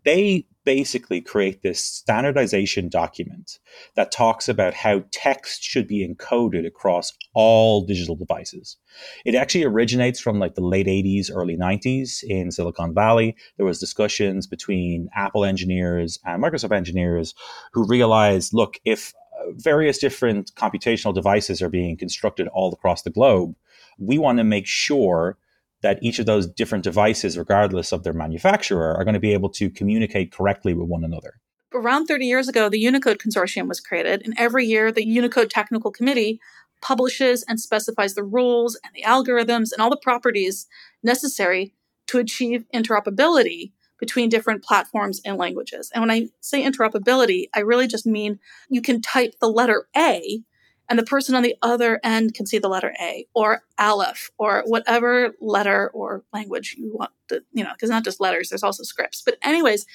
[0.04, 3.60] They basically create this standardization document
[3.94, 8.76] that talks about how text should be encoded across all digital devices.
[9.24, 13.36] It actually originates from like the late 80s, early 90s in Silicon Valley.
[13.56, 17.32] There was discussions between Apple engineers and Microsoft engineers
[17.72, 23.10] who realized, look, if uh, various different computational devices are being constructed all across the
[23.10, 23.54] globe,
[23.98, 25.38] we want to make sure
[25.82, 29.50] that each of those different devices, regardless of their manufacturer, are going to be able
[29.50, 31.34] to communicate correctly with one another.
[31.74, 35.90] Around 30 years ago, the Unicode Consortium was created, and every year the Unicode Technical
[35.90, 36.40] Committee
[36.80, 40.66] publishes and specifies the rules and the algorithms and all the properties
[41.02, 41.74] necessary
[42.06, 45.90] to achieve interoperability between different platforms and languages.
[45.94, 50.42] And when I say interoperability, I really just mean you can type the letter A
[50.88, 54.62] and the person on the other end can see the letter A or Aleph or
[54.66, 58.82] whatever letter or language you want to, you know, because not just letters, there's also
[58.82, 59.22] scripts.
[59.22, 59.86] But, anyways,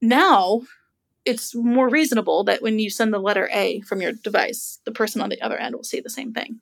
[0.00, 0.62] now
[1.24, 5.20] it's more reasonable that when you send the letter A from your device, the person
[5.20, 6.58] on the other end will see the same thing.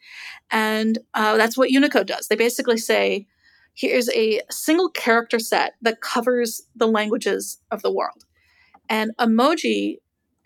[0.51, 2.29] And uh, that's what Unicode does.
[2.29, 3.27] They basically say,
[3.73, 8.25] here's a single character set that covers the languages of the world.
[8.91, 9.97] And emoji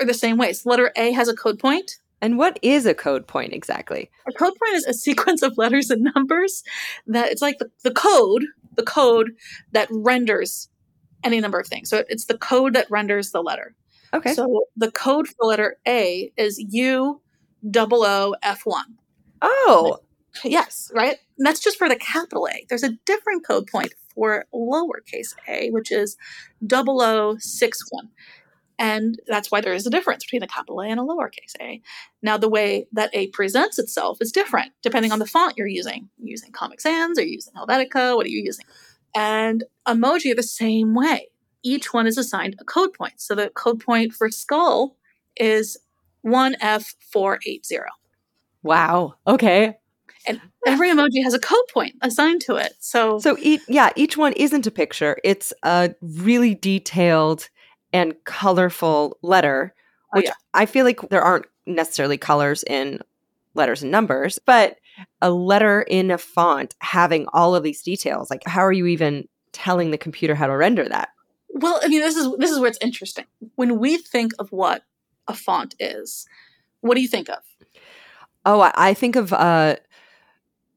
[0.00, 0.52] are the same way.
[0.52, 1.98] So letter A has a code point.
[2.24, 4.10] And what is a code point exactly?
[4.26, 6.62] A code point is a sequence of letters and numbers
[7.06, 9.32] that it's like the, the code, the code
[9.72, 10.70] that renders
[11.22, 11.90] any number of things.
[11.90, 13.74] So it's the code that renders the letter.
[14.14, 14.32] Okay.
[14.32, 17.20] So the code for letter A is U
[17.70, 18.96] double O F one.
[19.42, 19.98] oh,
[20.42, 21.16] Yes, right?
[21.38, 22.64] And that's just for the capital A.
[22.70, 26.16] There's a different code point for lowercase a, which is
[26.66, 28.08] 0061.
[28.78, 31.80] And that's why there is a difference between a capital A and a lowercase a.
[32.22, 36.08] Now, the way that A presents itself is different depending on the font you're using.
[36.20, 37.18] Are using Comic Sans?
[37.18, 38.16] Are you using Helvetica?
[38.16, 38.64] What are you using?
[39.14, 41.28] And emoji are the same way.
[41.62, 43.20] Each one is assigned a code point.
[43.20, 44.96] So the code point for skull
[45.36, 45.76] is
[46.26, 47.80] 1F480.
[48.62, 49.14] Wow.
[49.26, 49.76] Okay.
[50.26, 52.74] And every emoji has a code point assigned to it.
[52.80, 55.18] So, So each yeah, each one isn't a picture.
[55.22, 57.50] It's a really detailed
[57.94, 59.72] and colorful letter,
[60.12, 60.34] Oh, which yeah.
[60.52, 63.00] I feel like there aren't necessarily colors in
[63.54, 64.76] letters and numbers, but
[65.22, 69.26] a letter in a font having all of these details, like how are you even
[69.52, 71.08] telling the computer how to render that?
[71.54, 73.26] well, I mean, this is this is where it's interesting.
[73.54, 74.82] When we think of what
[75.28, 76.26] a font is,
[76.80, 77.38] what do you think of?
[78.44, 79.76] Oh, I, I think of uh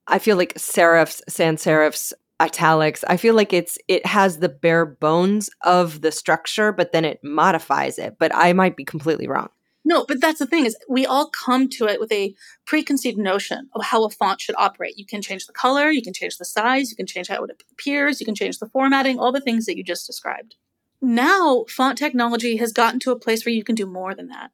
[0.07, 3.03] I feel like serifs, sans serifs, italics.
[3.07, 7.19] I feel like it's it has the bare bones of the structure, but then it
[7.23, 8.17] modifies it.
[8.19, 9.49] But I might be completely wrong.
[9.85, 13.69] No, but that's the thing is we all come to it with a preconceived notion
[13.73, 14.97] of how a font should operate.
[14.97, 17.63] You can change the color, you can change the size, you can change how it
[17.71, 20.55] appears, you can change the formatting, all the things that you just described.
[21.01, 24.51] Now, font technology has gotten to a place where you can do more than that.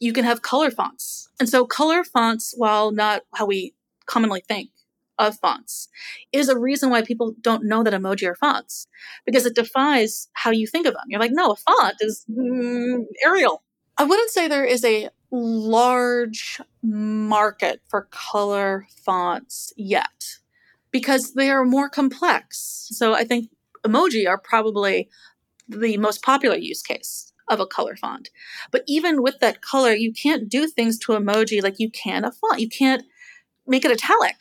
[0.00, 1.30] You can have color fonts.
[1.40, 3.74] And so color fonts, while not how we
[4.06, 4.68] commonly think
[5.18, 5.88] of fonts,
[6.32, 8.86] is a reason why people don't know that emoji are fonts
[9.24, 11.04] because it defies how you think of them.
[11.08, 13.62] You're like, no, a font is mm, Arial.
[13.96, 20.38] I wouldn't say there is a large market for color fonts yet
[20.90, 22.88] because they are more complex.
[22.92, 23.50] So I think
[23.84, 25.08] emoji are probably
[25.68, 28.30] the most popular use case of a color font.
[28.70, 32.32] But even with that color, you can't do things to emoji like you can a
[32.32, 32.60] font.
[32.60, 33.04] You can't
[33.66, 34.36] make it italic.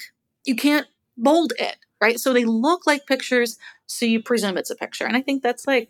[0.46, 2.20] You can't bold it, right?
[2.20, 5.06] So they look like pictures, so you presume it's a picture.
[5.06, 5.90] And I think that's like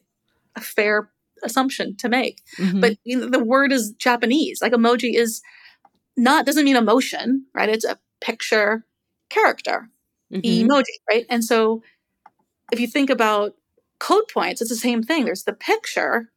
[0.56, 1.10] a fair
[1.44, 2.82] assumption to make Mhm.
[2.82, 4.62] but you know, the word is Japanese.
[4.62, 5.42] Like emoji is
[6.18, 7.70] not doesn't mean emotion, right?
[7.70, 8.86] It's a picture
[9.30, 9.90] character
[10.34, 10.44] Mhm.
[10.68, 11.26] emoji, right?
[11.30, 11.84] And so
[12.72, 13.56] if you think about
[14.00, 15.26] code points, it's the same thing.
[15.26, 16.32] There's the picture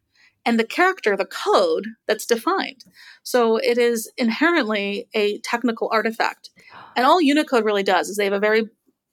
[0.46, 2.85] and the character, the code that's defined.
[3.24, 6.50] So it is inherently a technical artifact.
[6.94, 8.70] And all Unicode really does is they have a very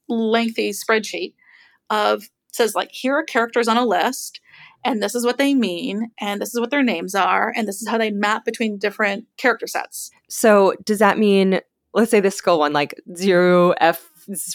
[0.07, 1.33] lengthy spreadsheet
[1.89, 4.39] of says like here are characters on a list
[4.85, 7.81] and this is what they mean and this is what their names are and this
[7.81, 10.11] is how they map between different character sets.
[10.29, 11.61] So does that mean
[11.95, 14.07] let's say the skull one, like zero F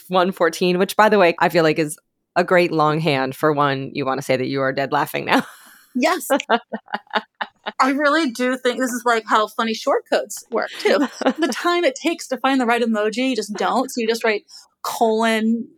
[0.08, 1.98] one fourteen, which by the way, I feel like is
[2.36, 5.44] a great longhand for one you want to say that you are dead laughing now.
[5.98, 6.28] Yes.
[7.80, 10.98] I really do think this is like how funny shortcodes work too.
[11.20, 13.90] The time it takes to find the right emoji, you just don't.
[13.90, 14.44] So you just write
[14.82, 15.68] colon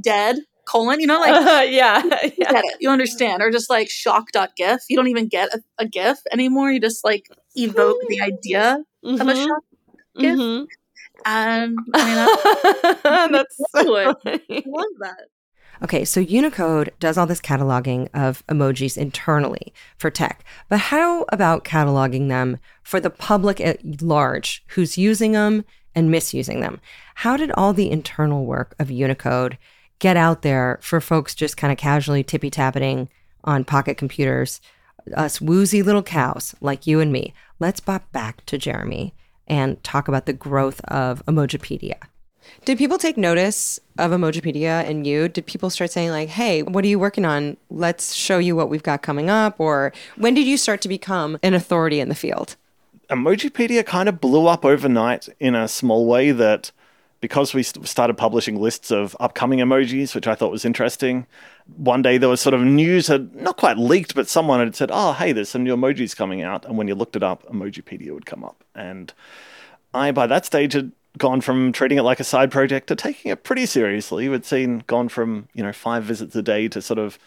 [0.00, 2.02] dead colon, you know, like yeah.
[2.02, 2.52] you yeah.
[2.52, 2.76] get it.
[2.80, 3.42] You understand.
[3.42, 4.80] Or just like shock.gif.
[4.88, 6.72] You don't even get a, a GIF anymore.
[6.72, 9.46] You just like evoke the idea of a Mhm.
[9.46, 9.62] shock.
[10.18, 10.38] GIF.
[10.38, 10.66] Mhm.
[11.24, 14.64] And I mean, I That's so funny.
[14.66, 15.26] love that.
[15.82, 21.64] Okay, so Unicode does all this cataloging of emojis internally for tech, but how about
[21.64, 26.80] cataloging them for the public at large who's using them and misusing them?
[27.16, 29.58] How did all the internal work of Unicode
[29.98, 33.08] get out there for folks just kind of casually tippy tapping
[33.44, 34.60] on pocket computers,
[35.14, 37.34] us woozy little cows like you and me?
[37.58, 39.14] Let's bop back to Jeremy
[39.46, 41.96] and talk about the growth of Emojipedia.
[42.64, 45.28] Did people take notice of Emojipedia and you?
[45.28, 47.56] Did people start saying like, "Hey, what are you working on?
[47.70, 51.38] Let's show you what we've got coming up." Or when did you start to become
[51.42, 52.56] an authority in the field?
[53.08, 56.72] Emojipedia kind of blew up overnight in a small way that
[57.20, 61.26] because we st- started publishing lists of upcoming emojis, which I thought was interesting.
[61.76, 64.90] One day there was sort of news had not quite leaked, but someone had said,
[64.92, 68.12] "Oh, hey, there's some new emojis coming out," and when you looked it up, Emojipedia
[68.12, 68.64] would come up.
[68.74, 69.12] And
[69.94, 73.30] I, by that stage, had gone from treating it like a side project to taking
[73.30, 74.28] it pretty seriously.
[74.28, 77.18] We'd seen gone from you know five visits a day to sort of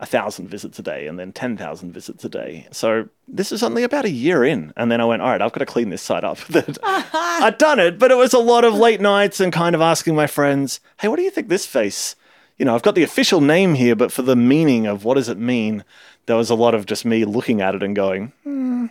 [0.00, 2.68] a thousand visits a day and then 10,000 visits a day.
[2.70, 4.72] So this is only about a year in.
[4.76, 6.38] And then I went, all right, I've got to clean this site up.
[6.84, 10.14] I'd done it, but it was a lot of late nights and kind of asking
[10.14, 12.14] my friends, hey, what do you think this face?
[12.58, 15.28] You know, I've got the official name here, but for the meaning of what does
[15.28, 15.84] it mean,
[16.26, 18.86] there was a lot of just me looking at it and going, hmm,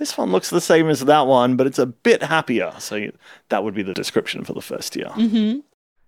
[0.00, 2.72] this one looks the same as that one, but it's a bit happier.
[2.78, 3.10] So
[3.50, 5.10] that would be the description for the first year.
[5.10, 5.60] Mm-hmm.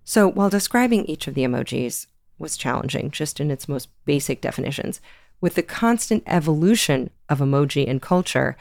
[0.02, 2.06] So while describing each of the emojis
[2.38, 5.02] was challenging, just in its most basic definitions,
[5.42, 8.56] with the constant evolution of emoji and culture,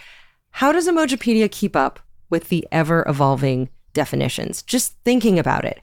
[0.51, 4.61] how does Emojipedia keep up with the ever evolving definitions?
[4.61, 5.79] Just thinking about it.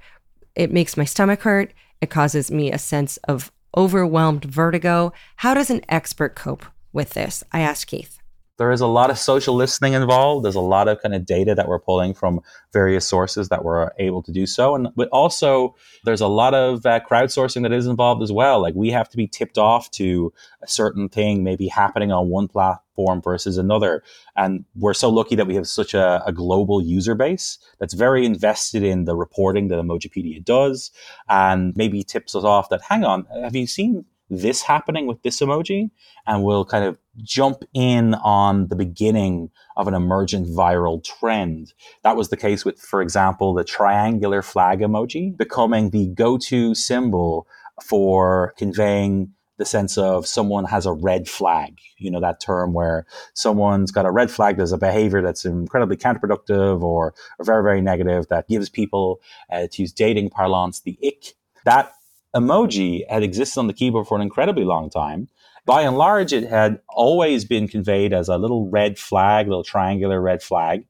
[0.55, 1.73] It makes my stomach hurt.
[2.03, 5.15] It causes me a sense of overwhelmed vertigo.
[5.37, 7.43] How does an expert cope with this?
[7.51, 8.18] I asked Keith
[8.59, 10.45] there is a lot of social listening involved.
[10.45, 12.41] There's a lot of kind of data that we're pulling from
[12.73, 14.75] various sources that we're able to do so.
[14.75, 18.61] And but also there's a lot of uh, crowdsourcing that is involved as well.
[18.61, 20.33] Like we have to be tipped off to
[20.63, 24.03] a certain thing maybe happening on one platform versus another.
[24.37, 28.27] And we're so lucky that we have such a, a global user base that's very
[28.27, 30.91] invested in the reporting that Emojipedia does
[31.29, 35.41] and maybe tips us off that, hang on, have you seen this happening with this
[35.41, 35.91] emoji
[36.27, 41.73] and we'll kind of jump in on the beginning of an emergent viral trend.
[42.03, 47.47] That was the case with, for example, the triangular flag emoji becoming the go-to symbol
[47.83, 51.81] for conveying the sense of someone has a red flag.
[51.99, 55.97] You know, that term where someone's got a red flag, there's a behavior that's incredibly
[55.97, 59.21] counterproductive or, or very, very negative that gives people,
[59.51, 61.35] uh, to use dating parlance, the ick.
[61.65, 61.93] That
[62.35, 65.29] emoji had existed on the keyboard for an incredibly long time.
[65.67, 70.21] By and large, it had always been conveyed as a little red flag, little triangular
[70.21, 70.87] red flag,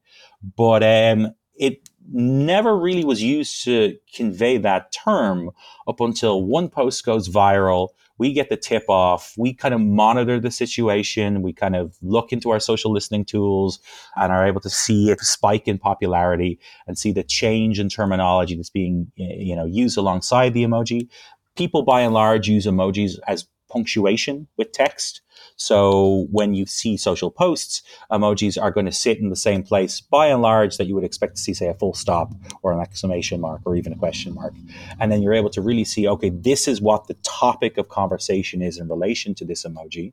[0.56, 5.50] but um, it never really was used to convey that term
[5.86, 7.88] up until one post goes viral.
[8.18, 9.34] We get the tip off.
[9.38, 11.42] We kind of monitor the situation.
[11.42, 13.78] We kind of look into our social listening tools
[14.16, 18.56] and are able to see a spike in popularity and see the change in terminology
[18.56, 21.08] that's being you know used alongside the emoji.
[21.56, 25.20] People by and large use emojis as punctuation with text.
[25.58, 27.82] So when you see social posts,
[28.12, 31.04] emojis are going to sit in the same place by and large that you would
[31.04, 32.32] expect to see, say, a full stop
[32.62, 34.54] or an exclamation mark or even a question mark.
[35.00, 38.62] And then you're able to really see, okay, this is what the topic of conversation
[38.62, 40.12] is in relation to this emoji.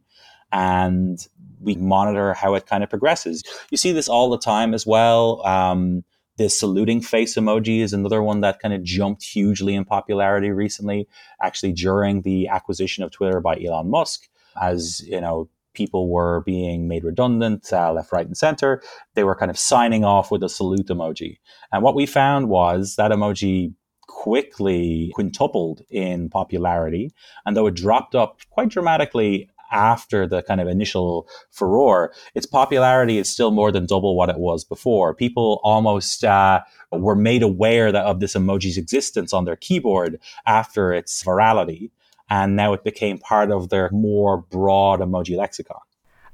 [0.51, 1.19] And
[1.61, 3.43] we monitor how it kind of progresses.
[3.69, 5.45] You see this all the time as well.
[5.45, 6.03] Um,
[6.37, 11.07] the saluting face emoji is another one that kind of jumped hugely in popularity recently,
[11.39, 14.27] actually during the acquisition of Twitter by Elon Musk.
[14.61, 18.81] As you know, people were being made redundant uh, left, right, and center.
[19.13, 21.37] They were kind of signing off with a salute emoji.
[21.71, 23.73] And what we found was that emoji
[24.07, 27.11] quickly quintupled in popularity.
[27.45, 33.17] And though it dropped up quite dramatically after the kind of initial furore, its popularity
[33.17, 35.13] is still more than double what it was before.
[35.13, 40.93] People almost uh, were made aware that, of this emoji's existence on their keyboard after
[40.93, 41.89] its virality.
[42.29, 45.77] And now it became part of their more broad emoji lexicon.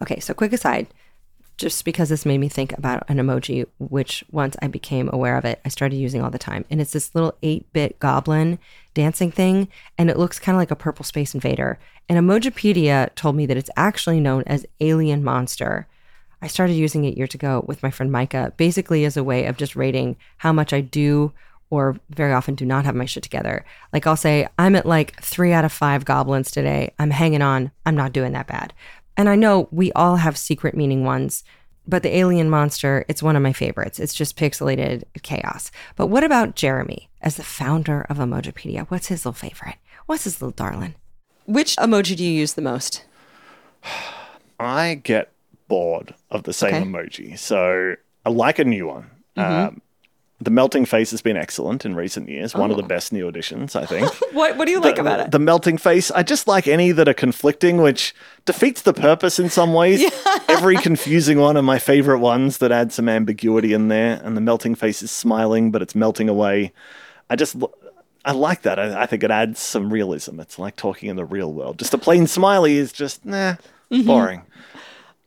[0.02, 0.88] Okay, so quick aside
[1.62, 5.46] just because this made me think about an emoji, which once I became aware of
[5.46, 6.66] it, I started using all the time.
[6.72, 8.58] And it's this little 8 bit goblin
[8.96, 11.78] dancing thing, and it looks kind of like a purple space invader.
[12.10, 15.88] And Emojipedia told me that it's actually known as Alien Monster.
[16.42, 19.58] I started using it years ago with my friend Micah, basically as a way of
[19.58, 21.32] just rating how much I do
[21.72, 23.66] or very often do not have my shit together.
[23.92, 26.94] Like I'll say, I'm at like three out of five goblins today.
[27.00, 27.72] I'm hanging on.
[27.86, 28.74] I'm not doing that bad.
[29.18, 31.44] And I know we all have secret meaning ones,
[31.88, 34.00] but the alien monster, it's one of my favorites.
[34.00, 35.72] It's just pixelated chaos.
[35.96, 38.86] But what about Jeremy as the founder of Emojipedia?
[38.90, 39.76] What's his little favorite?
[40.06, 40.96] What's his little darling?
[41.46, 43.04] Which emoji do you use the most?
[44.60, 45.32] I get
[45.68, 46.86] bored of the same okay.
[46.86, 47.40] emoji.
[47.40, 47.96] So
[48.26, 49.10] I like a new one.
[49.38, 49.68] Mm-hmm.
[49.68, 49.82] Um,
[50.42, 52.56] the melting face has been excellent in recent years.
[52.56, 52.88] One of the oh.
[52.88, 54.12] best new additions, I think.
[54.34, 55.32] what What do you the, like about it?
[55.32, 56.10] The melting face.
[56.10, 58.16] I just like any that are conflicting, which
[58.46, 60.02] defeats the purpose in some ways.
[60.02, 60.10] Yeah.
[60.50, 64.20] Every confusing one are my favorite ones that add some ambiguity in there.
[64.24, 66.74] And the melting face is smiling, but it's melting away.
[67.30, 67.56] I just
[68.26, 68.80] I like that.
[68.80, 70.40] I, I think it adds some realism.
[70.40, 71.78] It's like talking in the real world.
[71.78, 73.56] Just a plain smiley is just nah,
[73.92, 74.08] mm-hmm.
[74.08, 74.42] boring.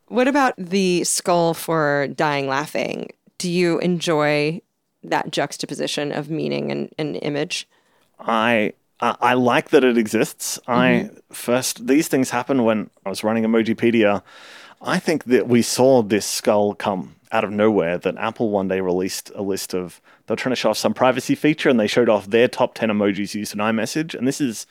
[0.08, 3.10] What about the skull for dying laughing?
[3.38, 4.60] Do you enjoy
[5.04, 7.68] that juxtaposition of meaning and, and image?
[8.18, 10.58] I I like that it exists.
[10.66, 10.70] Mm-hmm.
[10.72, 14.22] I first these things happen when I was running Emojipedia.
[14.80, 17.98] I think that we saw this skull come out of nowhere.
[17.98, 21.34] That Apple one day released a list of they're trying to show off some privacy
[21.34, 24.14] feature, and they showed off their top ten emojis used in iMessage.
[24.14, 24.66] And this is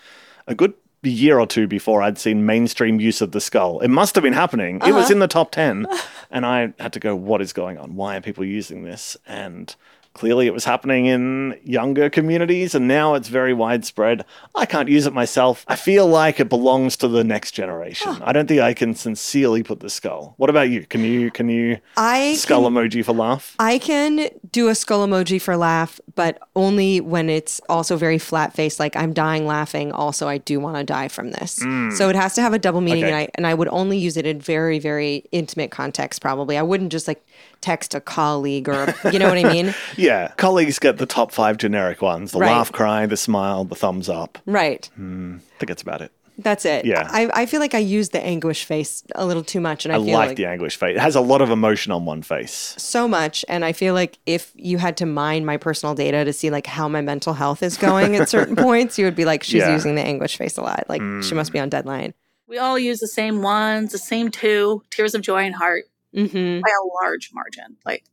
[0.47, 0.73] a good
[1.03, 3.81] year or two before I'd seen mainstream use of the skull.
[3.81, 4.81] It must have been happening.
[4.81, 4.89] Uh-huh.
[4.89, 5.13] It was uh-huh.
[5.13, 5.85] in the top ten,
[6.31, 7.95] and I had to go, "What is going on?
[7.95, 9.75] Why are people using this?" And
[10.13, 14.23] Clearly, it was happening in younger communities, and now it's very widespread.
[14.53, 15.65] I can't use it myself.
[15.67, 18.21] I feel like it belongs to the next generation.
[18.21, 20.35] I don't think I can sincerely put the skull.
[20.37, 20.85] What about you?
[20.85, 23.55] Can you can you I skull can, emoji for laugh?
[23.57, 28.53] I can do a skull emoji for laugh, but only when it's also very flat
[28.53, 28.79] faced.
[28.79, 29.91] Like I'm dying laughing.
[29.91, 31.57] Also, I do want to die from this.
[31.57, 31.91] Mm.
[31.91, 33.11] So it has to have a double meaning, okay.
[33.11, 36.21] and I and I would only use it in very very intimate context.
[36.21, 37.25] Probably, I wouldn't just like
[37.63, 39.73] text a colleague or you know what I mean?
[39.97, 42.51] Yeah, colleagues get the top five generic ones: the Right.
[42.51, 44.37] laugh, cry, the smile, the thumbs up.
[44.45, 44.85] Right.
[44.95, 46.11] Hmm, I think that's about it.
[46.39, 46.83] That's it.
[46.83, 47.07] Yeah.
[47.11, 49.97] I, I feel like I use the anguish face a little too much, and I,
[49.97, 50.95] I feel like, like, the anguish face.
[50.97, 52.73] It has a lot of emotion on one face.
[52.79, 53.45] so much.
[53.47, 56.65] And I feel like if you had to mine my personal data to see like
[56.65, 59.73] how my mental health is going at certain points, you would be like, she's Yeah.
[59.73, 60.85] using the anguish face a lot.
[60.89, 62.15] Like she must be on deadline.
[62.47, 65.85] We all use the same ones, the same two tears of joy and heart
[66.15, 66.61] Mm-hmm.
[66.61, 67.77] by a large margin.
[67.85, 68.05] Like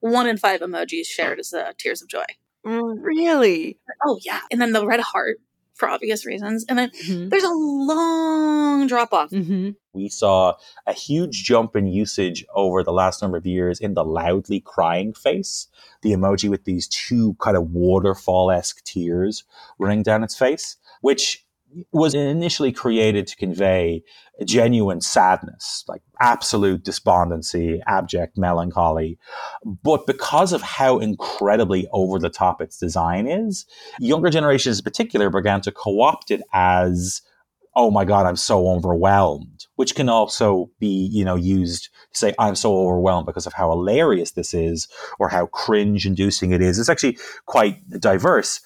[0.00, 2.24] one in five emojis shared is the tears of joy.
[2.64, 3.78] Really?
[4.04, 4.40] Oh, yeah.
[4.50, 5.38] And then the red heart
[5.74, 6.64] for obvious reasons.
[6.68, 7.28] And then Mm-hmm.
[7.28, 9.30] there's a long drop off.
[9.30, 9.70] Mm-hmm.
[9.92, 10.54] we saw
[10.86, 15.12] a huge jump in usage over the last number of years in the loudly crying
[15.14, 15.68] face,
[16.02, 19.44] the emoji with these two kind of waterfall esque tears
[19.78, 21.45] running down its face, which
[21.92, 24.02] was initially created to convey
[24.44, 29.18] genuine sadness, like absolute despondency, abject melancholy.
[29.64, 33.66] But because of how incredibly over the top its design is,
[33.98, 37.22] younger generations in particular began to co opt it as
[37.78, 42.34] oh my god i'm so overwhelmed which can also be you know used to say
[42.38, 44.88] i'm so overwhelmed because of how hilarious this is
[45.18, 48.60] or how cringe inducing it is it's actually quite diverse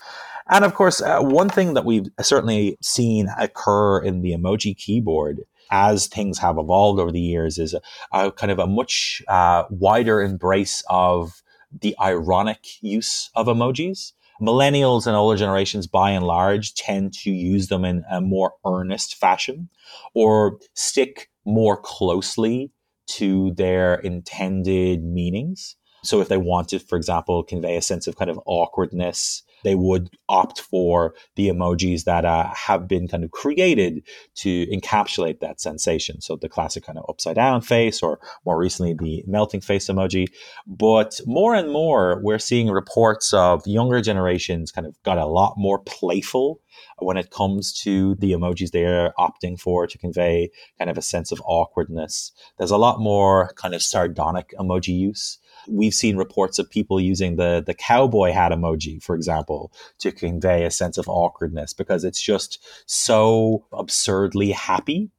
[0.50, 5.40] and of course uh, one thing that we've certainly seen occur in the emoji keyboard
[5.70, 7.80] as things have evolved over the years is a,
[8.12, 11.42] a kind of a much uh, wider embrace of
[11.80, 17.68] the ironic use of emojis millennials and older generations by and large tend to use
[17.68, 19.68] them in a more earnest fashion
[20.14, 22.72] or stick more closely
[23.06, 25.76] to their intended meanings.
[26.02, 30.10] So if they wanted, for example, convey a sense of kind of awkwardness, they would
[30.28, 34.02] opt for the emojis that uh, have been kind of created
[34.36, 36.20] to encapsulate that sensation.
[36.20, 40.26] So the classic kind of upside down face, or more recently, the melting face emoji.
[40.66, 45.54] But more and more, we're seeing reports of younger generations kind of got a lot
[45.56, 46.60] more playful
[46.98, 51.32] when it comes to the emojis they're opting for to convey kind of a sense
[51.32, 52.32] of awkwardness.
[52.58, 55.38] There's a lot more kind of sardonic emoji use.
[55.68, 60.64] We've seen reports of people using the the cowboy hat emoji, for example, to convey
[60.64, 65.10] a sense of awkwardness because it's just so absurdly happy.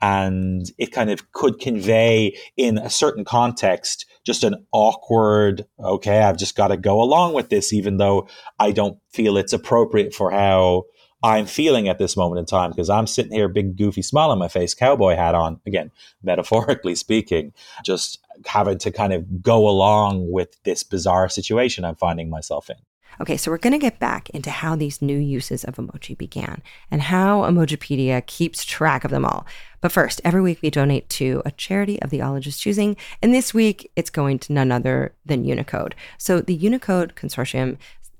[0.00, 6.36] And it kind of could convey in a certain context just an awkward okay i've
[6.36, 8.28] just got to go along with this even though
[8.58, 10.84] i don't feel it's appropriate for how
[11.22, 14.38] i'm feeling at this moment in time because i'm sitting here big goofy smile on
[14.38, 15.90] my face cowboy hat on again
[16.22, 17.52] metaphorically speaking
[17.84, 22.76] just having to kind of go along with this bizarre situation i'm finding myself in
[23.20, 26.62] Okay, so we're going to get back into how these new uses of emoji began
[26.88, 29.44] and how Emojipedia keeps track of them all.
[29.80, 33.52] But first, every week we donate to a charity of the ologist's choosing, and this
[33.52, 35.96] week it's going to none other than Unicode.
[36.16, 37.76] So the Unicode Consortium,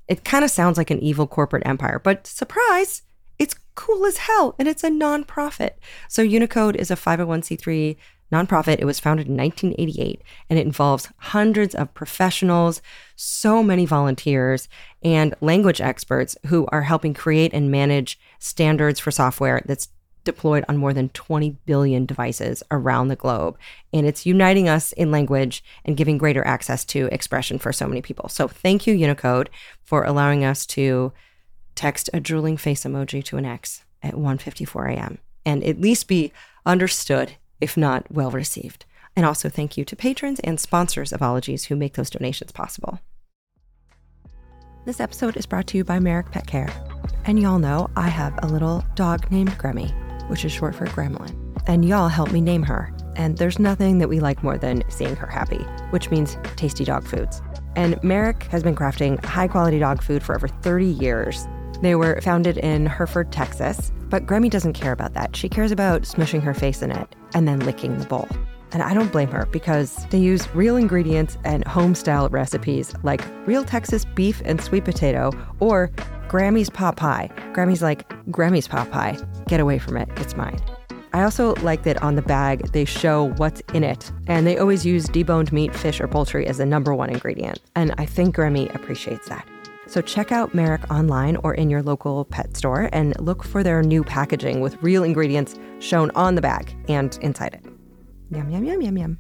[0.08, 3.02] it kind of sounds like an evil corporate empire, but surprise,
[3.38, 5.72] it's cool as hell and it's a nonprofit.
[6.08, 7.96] So Unicode is a 501c3
[8.32, 8.78] nonprofit.
[8.78, 12.82] It was founded in 1988 and it involves hundreds of professionals,
[13.16, 14.68] so many volunteers,
[15.02, 19.88] and language experts who are helping create and manage standards for software that's
[20.28, 23.56] deployed on more than 20 billion devices around the globe.
[23.94, 28.02] And it's uniting us in language and giving greater access to expression for so many
[28.02, 28.28] people.
[28.28, 29.48] So thank you, Unicode,
[29.82, 31.14] for allowing us to
[31.74, 35.18] text a drooling face emoji to an ex at 1.54 a.m.
[35.46, 36.30] and at least be
[36.66, 38.84] understood, if not well received.
[39.16, 43.00] And also thank you to patrons and sponsors of Ologies who make those donations possible.
[44.84, 46.70] This episode is brought to you by Merrick Pet Care.
[47.24, 49.92] And y'all know I have a little dog named Gremmy,
[50.28, 51.34] which is short for Gremlin.
[51.66, 52.92] And y'all helped me name her.
[53.16, 55.58] And there's nothing that we like more than seeing her happy,
[55.90, 57.42] which means tasty dog foods.
[57.76, 61.46] And Merrick has been crafting high quality dog food for over 30 years.
[61.82, 65.36] They were founded in Hereford, Texas, but Grammy doesn't care about that.
[65.36, 68.28] She cares about smushing her face in it and then licking the bowl.
[68.72, 73.22] And I don't blame her because they use real ingredients and home style recipes like
[73.46, 75.90] real Texas beef and sweet potato or
[76.28, 77.30] Grammy's pot pie.
[77.52, 79.16] Grammy's like, Grammy's pot pie.
[79.46, 80.08] Get away from it.
[80.16, 80.60] It's mine.
[81.14, 84.84] I also like that on the bag they show what's in it, and they always
[84.84, 87.60] use deboned meat, fish, or poultry as the number one ingredient.
[87.74, 89.48] And I think Grammy appreciates that.
[89.86, 93.82] So check out Merrick online or in your local pet store and look for their
[93.82, 97.64] new packaging with real ingredients shown on the bag and inside it.
[98.30, 99.18] Yum, yum, yum, yum, yum.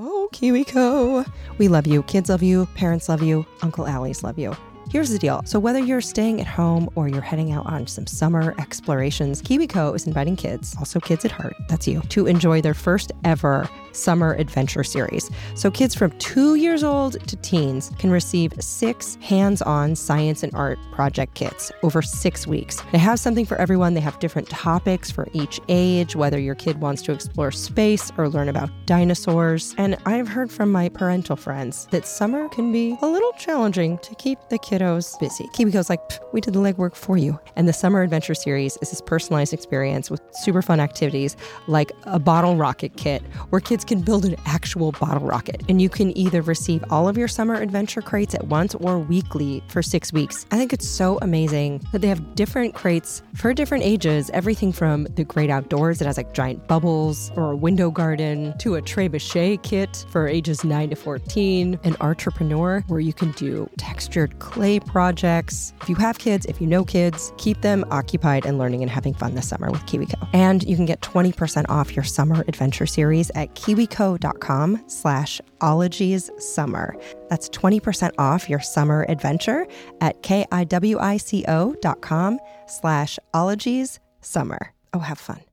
[0.00, 1.28] Oh, KiwiCo.
[1.58, 2.04] We love you.
[2.04, 2.66] Kids love you.
[2.76, 3.44] Parents love you.
[3.62, 4.54] Uncle Allie's love you.
[4.90, 5.42] Here's the deal.
[5.44, 9.94] So, whether you're staying at home or you're heading out on some summer explorations, KiwiCo
[9.94, 14.34] is inviting kids, also kids at heart, that's you, to enjoy their first ever summer
[14.34, 15.30] adventure series.
[15.54, 20.54] So, kids from two years old to teens can receive six hands on science and
[20.54, 22.82] art project kits over six weeks.
[22.90, 26.80] They have something for everyone, they have different topics for each age, whether your kid
[26.80, 29.74] wants to explore space or learn about dinosaurs.
[29.76, 34.14] And I've heard from my parental friends that summer can be a little challenging to
[34.14, 35.48] keep the kiddos busy.
[35.48, 36.00] KiwiCo's like,
[36.32, 37.38] we did the legwork for you.
[37.56, 42.18] And the Summer Adventure Series is this personalized experience with super fun activities like a
[42.18, 45.62] bottle rocket kit where kids can build an actual bottle rocket.
[45.68, 49.62] And you can either receive all of your summer adventure crates at once or weekly
[49.68, 50.46] for six weeks.
[50.50, 55.04] I think it's so amazing that they have different crates for different ages, everything from
[55.16, 59.62] the great outdoors that has like giant bubbles or a window garden to a trebuchet
[59.62, 65.72] kit for ages 9 to 14, an entrepreneur where you can do textured clay projects.
[65.80, 69.14] If you have kids, if you know kids, keep them occupied and learning and having
[69.14, 70.28] fun this summer with KiwiCo.
[70.34, 76.94] And you can get 20% off your summer adventure series at kiwico.com slash ologies summer.
[77.30, 79.66] That's 20% off your summer adventure
[80.00, 84.72] at K-I-W-I-C-O dot com slash ologies summer.
[84.92, 85.47] Oh, have fun.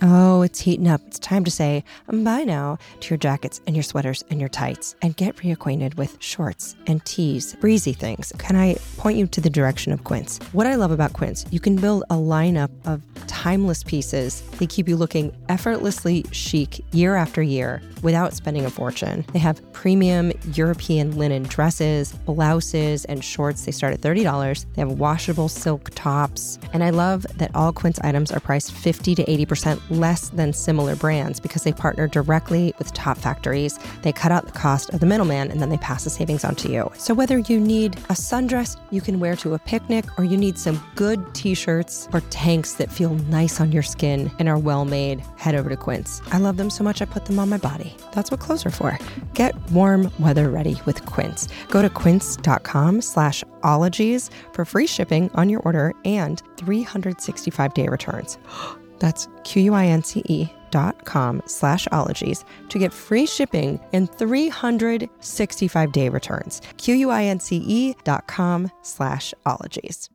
[0.00, 1.00] Oh, it's heating up.
[1.08, 4.48] It's time to say um, bye now to your jackets and your sweaters and your
[4.48, 8.32] tights and get reacquainted with shorts and tees, breezy things.
[8.38, 10.38] Can I point you to the direction of Quince?
[10.52, 14.42] What I love about Quince, you can build a lineup of timeless pieces.
[14.58, 19.24] They keep you looking effortlessly chic year after year without spending a fortune.
[19.32, 23.64] They have premium European linen dresses, blouses, and shorts.
[23.64, 24.66] They start at $30.
[24.74, 26.58] They have washable silk tops.
[26.72, 30.96] And I love that all Quince items are priced 50 to 80% less than similar
[30.96, 33.78] brands because they partner directly with top factories.
[34.02, 36.54] They cut out the cost of the middleman and then they pass the savings on
[36.56, 36.90] to you.
[36.96, 40.58] So whether you need a sundress you can wear to a picnic or you need
[40.58, 45.20] some good t-shirts or tanks that feel nice on your skin and are well made,
[45.36, 46.20] head over to Quince.
[46.32, 47.96] I love them so much I put them on my body.
[48.12, 48.98] That's what clothes are for.
[49.34, 51.48] Get warm weather ready with Quince.
[51.68, 58.38] Go to quince.com slash ologies for free shipping on your order and 365 day returns.
[58.98, 66.60] That's Q-U-I-N-C-E dot com slash ologies to get free shipping and 365 day returns.
[66.76, 70.10] Q-U-I-N-C-E dot com slash ologies.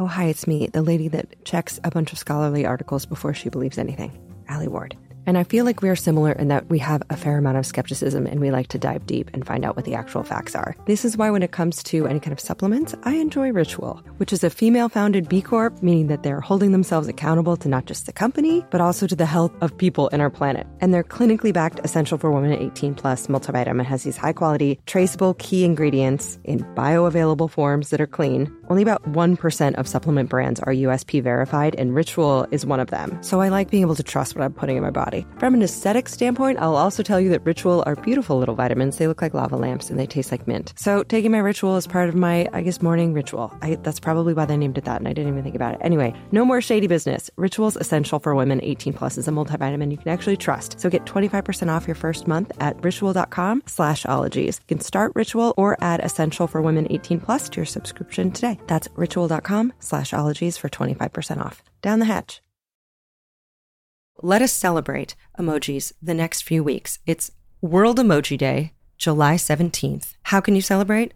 [0.00, 3.48] Oh, hi, it's me, the lady that checks a bunch of scholarly articles before she
[3.48, 4.12] believes anything,
[4.48, 4.96] Allie Ward.
[5.28, 7.66] And I feel like we are similar in that we have a fair amount of
[7.66, 10.74] skepticism and we like to dive deep and find out what the actual facts are.
[10.86, 14.32] This is why, when it comes to any kind of supplements, I enjoy Ritual, which
[14.32, 18.06] is a female founded B Corp, meaning that they're holding themselves accountable to not just
[18.06, 20.66] the company, but also to the health of people in our planet.
[20.80, 25.34] And their clinically backed Essential for Women 18 Plus multivitamin has these high quality, traceable
[25.34, 28.50] key ingredients in bioavailable forms that are clean.
[28.68, 33.16] Only about 1% of supplement brands are USP verified, and Ritual is one of them.
[33.22, 35.26] So I like being able to trust what I'm putting in my body.
[35.38, 38.98] From an aesthetic standpoint, I'll also tell you that Ritual are beautiful little vitamins.
[38.98, 40.74] They look like lava lamps and they taste like mint.
[40.76, 43.56] So taking my Ritual is part of my, I guess, morning ritual.
[43.62, 45.80] I, that's probably why they named it that, and I didn't even think about it.
[45.80, 47.30] Anyway, no more shady business.
[47.36, 50.78] Ritual's Essential for Women 18 Plus is a multivitamin you can actually trust.
[50.78, 54.60] So get 25% off your first month at ritual.com slash ologies.
[54.68, 58.57] You can start Ritual or add Essential for Women 18 Plus to your subscription today.
[58.66, 61.62] That's ritual.com slash ologies for 25% off.
[61.82, 62.40] Down the hatch.
[64.20, 66.98] Let us celebrate emojis the next few weeks.
[67.06, 67.30] It's
[67.60, 70.14] World Emoji Day, July 17th.
[70.24, 71.14] How can you celebrate?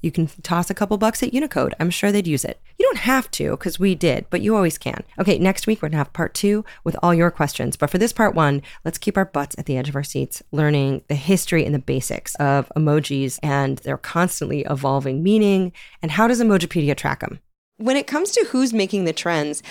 [0.00, 1.74] You can toss a couple bucks at Unicode.
[1.80, 2.60] I'm sure they'd use it.
[2.78, 5.04] You don't have to, because we did, but you always can.
[5.18, 7.76] Okay, next week we're gonna have part two with all your questions.
[7.76, 10.42] But for this part one, let's keep our butts at the edge of our seats,
[10.50, 15.72] learning the history and the basics of emojis and their constantly evolving meaning,
[16.02, 17.40] and how does Emojipedia track them?
[17.76, 19.62] When it comes to who's making the trends,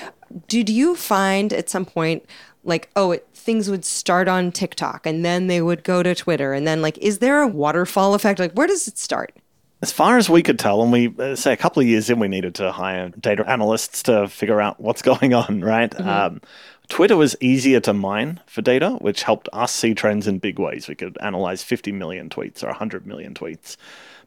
[0.48, 2.26] did you find at some point
[2.64, 6.54] like oh it, things would start on TikTok and then they would go to Twitter
[6.54, 9.36] and then like is there a waterfall effect like where does it start?
[9.84, 12.18] As far as we could tell, and we uh, say a couple of years in,
[12.18, 15.92] we needed to hire data analysts to figure out what's going on, right?
[15.92, 16.08] Mm-hmm.
[16.08, 16.42] Um,
[16.88, 20.88] Twitter was easier to mine for data, which helped us see trends in big ways.
[20.88, 23.76] We could analyze 50 million tweets or 100 million tweets.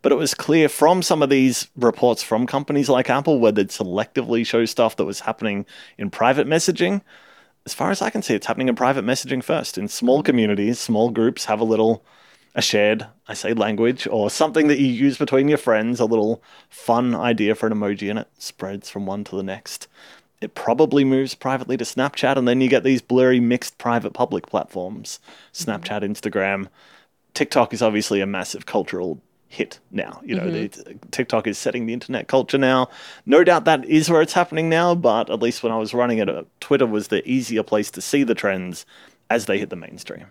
[0.02, 3.70] But it was clear from some of these reports from companies like Apple, where they'd
[3.70, 5.64] selectively show stuff that was happening
[5.96, 7.00] in private messaging.
[7.64, 9.78] As far as I can see, it's happening in private messaging first.
[9.78, 12.04] In small communities, small groups have a little
[12.56, 16.42] a shared, I say, language or something that you use between your friends, a little
[16.70, 19.86] fun idea for an emoji, and it spreads from one to the next.
[20.40, 24.46] It probably moves privately to Snapchat, and then you get these blurry, mixed private public
[24.46, 25.20] platforms
[25.52, 26.68] Snapchat, Instagram.
[27.34, 30.20] TikTok is obviously a massive cultural hit now.
[30.24, 31.08] You know, mm-hmm.
[31.10, 32.88] TikTok is setting the internet culture now.
[33.26, 36.18] No doubt that is where it's happening now, but at least when I was running
[36.18, 38.86] it, uh, Twitter was the easier place to see the trends
[39.28, 40.26] as they hit the mainstream.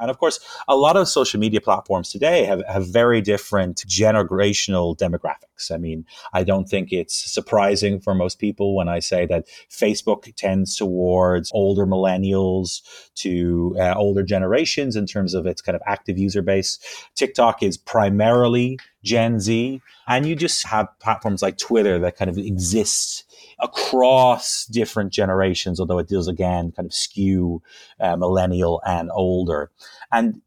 [0.00, 4.96] And of course, a lot of social media platforms today have, have very different generational
[4.96, 5.72] demographics.
[5.72, 10.32] I mean, I don't think it's surprising for most people when I say that Facebook
[10.36, 12.82] tends towards older millennials
[13.16, 16.78] to uh, older generations in terms of its kind of active user base.
[17.14, 19.80] TikTok is primarily Gen Z.
[20.06, 23.24] And you just have platforms like Twitter that kind of exist
[23.60, 27.62] across different generations, although it does again kind of skew
[28.00, 29.70] uh, millennial and older.
[30.12, 30.40] And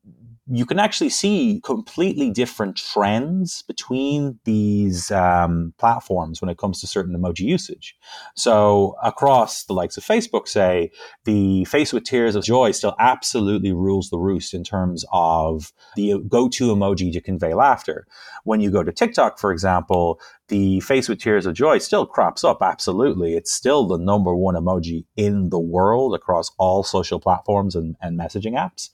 [0.53, 6.88] you can actually see completely different trends between these um, platforms when it comes to
[6.88, 7.95] certain emoji usage.
[8.36, 10.91] So across the likes of Facebook, say
[11.24, 16.16] the face with tears of joy still absolutely rules the roost in terms of the
[16.28, 18.05] go-to emoji to convey laughter.
[18.43, 20.20] When you go to TikTok, for example,
[20.52, 22.62] the face with tears of joy still crops up.
[22.62, 23.36] Absolutely.
[23.36, 28.20] It's still the number one emoji in the world across all social platforms and, and
[28.20, 28.89] messaging apps.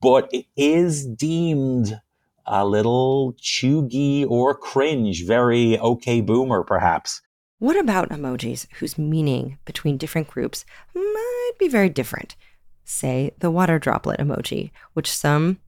[0.00, 2.00] But it is deemed
[2.46, 7.20] a little cheugy or cringe, very okay boomer, perhaps.
[7.58, 10.64] What about emojis whose meaning between different groups
[10.94, 12.36] might be very different?
[12.84, 15.58] Say the water droplet emoji, which some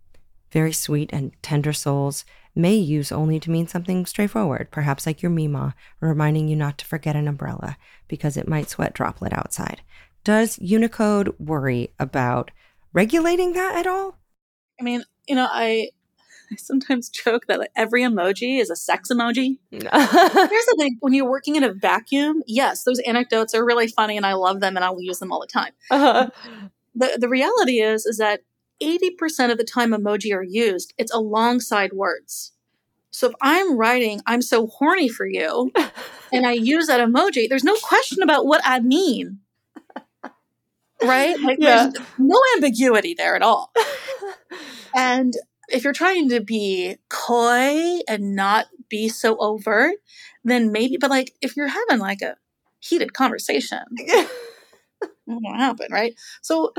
[0.53, 2.25] very sweet and tender souls
[2.57, 6.87] may use only to mean something straightforward, perhaps like your Mima, reminding you not to
[6.87, 7.77] forget an umbrella
[8.09, 9.83] because it might sweat droplet outside.
[10.25, 12.51] Does Unicode worry about
[12.93, 14.19] regulating that at all?
[14.81, 15.91] I mean, you know, I
[16.51, 19.59] I sometimes joke that like every emoji is a sex emoji.
[19.71, 24.17] Here's the thing: when you're working in a vacuum, yes, those anecdotes are really funny,
[24.17, 25.73] and I love them, and I'll use them all the time.
[25.91, 26.31] Uh-huh.
[26.95, 28.41] The the reality is is that
[28.83, 32.53] 80% of the time emoji are used, it's alongside words.
[33.11, 35.73] So if I'm writing, I'm so horny for you,
[36.33, 39.41] and I use that emoji, there's no question about what I mean.
[41.03, 41.39] Right?
[41.41, 41.91] Like yeah.
[41.93, 43.73] there's no ambiguity there at all.
[44.95, 45.35] and
[45.69, 49.97] if you're trying to be coy and not be so overt,
[50.45, 52.37] then maybe, but like if you're having like a
[52.81, 54.31] heated conversation, it
[55.27, 56.15] won't happen, right?
[56.41, 56.73] So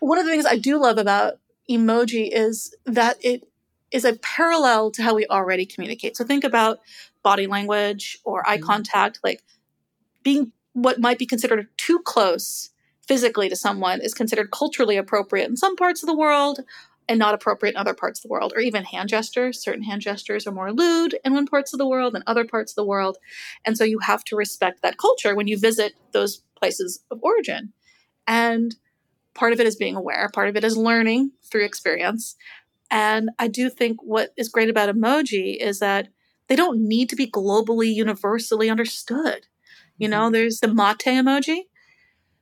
[0.00, 1.34] one of the things I do love about
[1.70, 3.44] emoji is that it
[3.90, 6.16] is a parallel to how we already communicate.
[6.16, 6.80] So think about
[7.22, 8.66] body language or eye mm-hmm.
[8.66, 9.42] contact, like
[10.22, 12.70] being what might be considered too close
[13.06, 16.60] physically to someone is considered culturally appropriate in some parts of the world
[17.08, 19.60] and not appropriate in other parts of the world, or even hand gestures.
[19.60, 22.70] Certain hand gestures are more lewd in one parts of the world than other parts
[22.70, 23.18] of the world.
[23.64, 27.72] And so you have to respect that culture when you visit those places of origin.
[28.28, 28.76] And
[29.34, 32.36] part of it is being aware, part of it is learning through experience.
[32.90, 36.08] And I do think what is great about emoji is that
[36.48, 39.46] they don't need to be globally, universally understood.
[39.98, 40.32] You know, mm-hmm.
[40.32, 41.62] there's the mate emoji,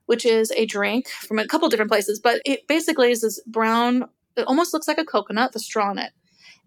[0.07, 4.09] which is a drink from a couple different places, but it basically is this brown,
[4.37, 6.13] it almost looks like a coconut, the straw in it.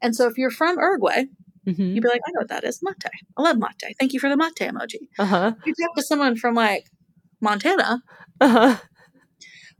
[0.01, 1.25] And so if you're from Uruguay,
[1.67, 1.81] mm-hmm.
[1.81, 3.03] you'd be like, I know what that is, mate.
[3.37, 3.95] I love mate.
[3.99, 5.07] Thank you for the mate emoji.
[5.17, 5.53] Uh-huh.
[5.65, 6.91] You talk to someone from like
[7.39, 8.03] Montana,
[8.39, 8.77] uh-huh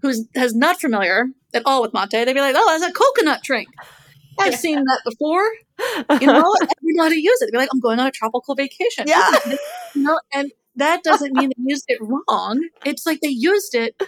[0.01, 3.41] who's has not familiar at all with mate, they'd be like, "Oh, that's a coconut
[3.43, 3.67] drink."
[4.39, 4.57] I've yeah.
[4.57, 5.43] seen that before.
[6.19, 7.47] You know, you know how to use it.
[7.47, 9.31] They'd be like, "I'm going on a tropical vacation." Yeah,
[9.95, 12.67] you know, and that doesn't mean they used it wrong.
[12.85, 14.01] It's like they used it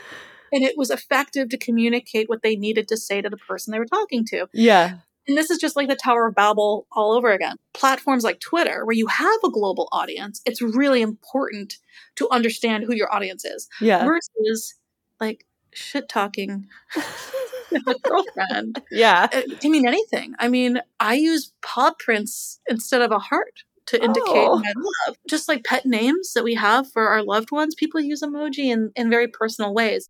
[0.54, 3.80] and it was effective to communicate what they needed to say to the person they
[3.80, 4.48] were talking to.
[4.54, 4.98] Yeah.
[5.28, 7.56] And this is just like the Tower of Babel all over again.
[7.74, 11.78] Platforms like Twitter, where you have a global audience, it's really important
[12.18, 13.68] to understand who your audience is.
[13.82, 14.06] Yeah.
[14.06, 14.76] Versus
[15.20, 16.68] like shit talking
[17.74, 18.82] a girlfriend.
[18.92, 19.28] Yeah.
[19.34, 20.34] Uh, it can mean anything.
[20.40, 24.60] I mean, I use paw prints instead of a heart to indicate oh.
[24.60, 24.74] my
[25.08, 25.18] love.
[25.28, 28.92] Just like pet names that we have for our loved ones, people use emoji in,
[28.96, 30.10] in very personal ways.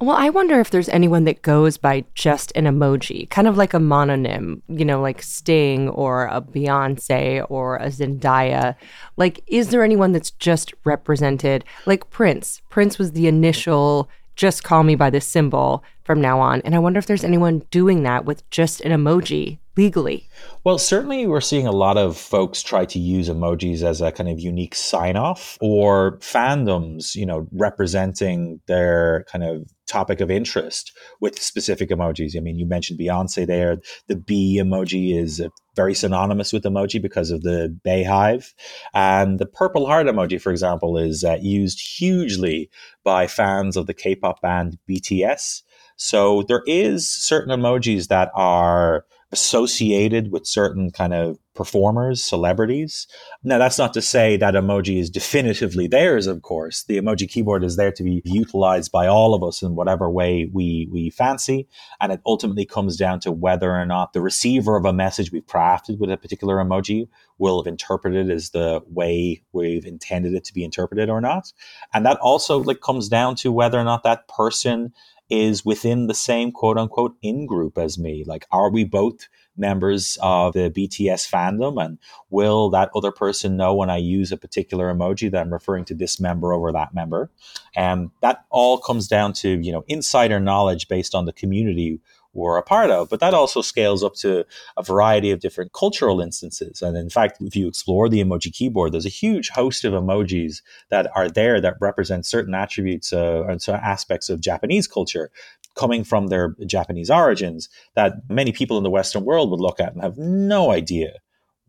[0.00, 3.74] Well, I wonder if there's anyone that goes by just an emoji, kind of like
[3.74, 8.76] a mononym, you know, like Sting or a Beyonce or a Zendaya.
[9.16, 11.64] Like, is there anyone that's just represented?
[11.86, 12.62] Like Prince.
[12.68, 14.08] Prince was the initial
[14.40, 16.62] just call me by this symbol from now on.
[16.62, 20.26] And I wonder if there's anyone doing that with just an emoji legally.
[20.64, 24.30] Well, certainly we're seeing a lot of folks try to use emojis as a kind
[24.30, 30.96] of unique sign off or fandoms, you know, representing their kind of topic of interest
[31.20, 32.36] with specific emojis.
[32.36, 33.78] I mean, you mentioned Beyonce there.
[34.06, 35.42] The bee emoji is
[35.74, 38.54] very synonymous with emoji because of the Beyhive.
[38.94, 42.70] And the purple heart emoji, for example, is uh, used hugely
[43.04, 45.62] by fans of the K pop band BTS.
[45.96, 53.06] So there is certain emojis that are associated with certain kind of performers, celebrities.
[53.44, 56.84] Now, that's not to say that emoji is definitively theirs, of course.
[56.84, 60.48] The emoji keyboard is there to be utilized by all of us in whatever way
[60.52, 61.68] we, we fancy.
[62.00, 65.46] And it ultimately comes down to whether or not the receiver of a message we've
[65.46, 67.08] crafted with a particular emoji
[67.38, 71.52] will have interpreted as the way we've intended it to be interpreted or not.
[71.92, 74.92] And that also like comes down to whether or not that person
[75.30, 78.24] is within the same quote unquote in group as me.
[78.26, 81.82] Like, are we both members of the BTS fandom?
[81.82, 81.98] And
[82.30, 85.94] will that other person know when I use a particular emoji that I'm referring to
[85.94, 87.30] this member over that member?
[87.76, 92.00] And that all comes down to, you know, insider knowledge based on the community
[92.32, 93.08] we're a part of.
[93.08, 94.44] But that also scales up to
[94.76, 96.82] a variety of different cultural instances.
[96.82, 100.62] And in fact, if you explore the emoji keyboard, there's a huge host of emojis
[100.90, 105.30] that are there that represent certain attributes uh, and certain aspects of Japanese culture
[105.76, 109.92] coming from their Japanese origins that many people in the Western world would look at
[109.92, 111.14] and have no idea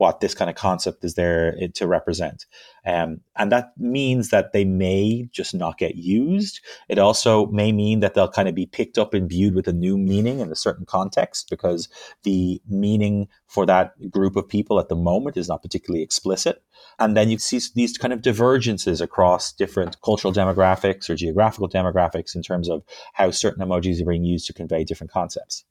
[0.01, 2.47] what this kind of concept is there eh, to represent.
[2.87, 6.59] Um, and that means that they may just not get used.
[6.89, 9.73] It also may mean that they'll kind of be picked up and viewed with a
[9.73, 11.87] new meaning in a certain context because
[12.23, 16.63] the meaning for that group of people at the moment is not particularly explicit.
[16.97, 22.35] And then you see these kind of divergences across different cultural demographics or geographical demographics
[22.35, 22.81] in terms of
[23.13, 25.63] how certain emojis are being used to convey different concepts.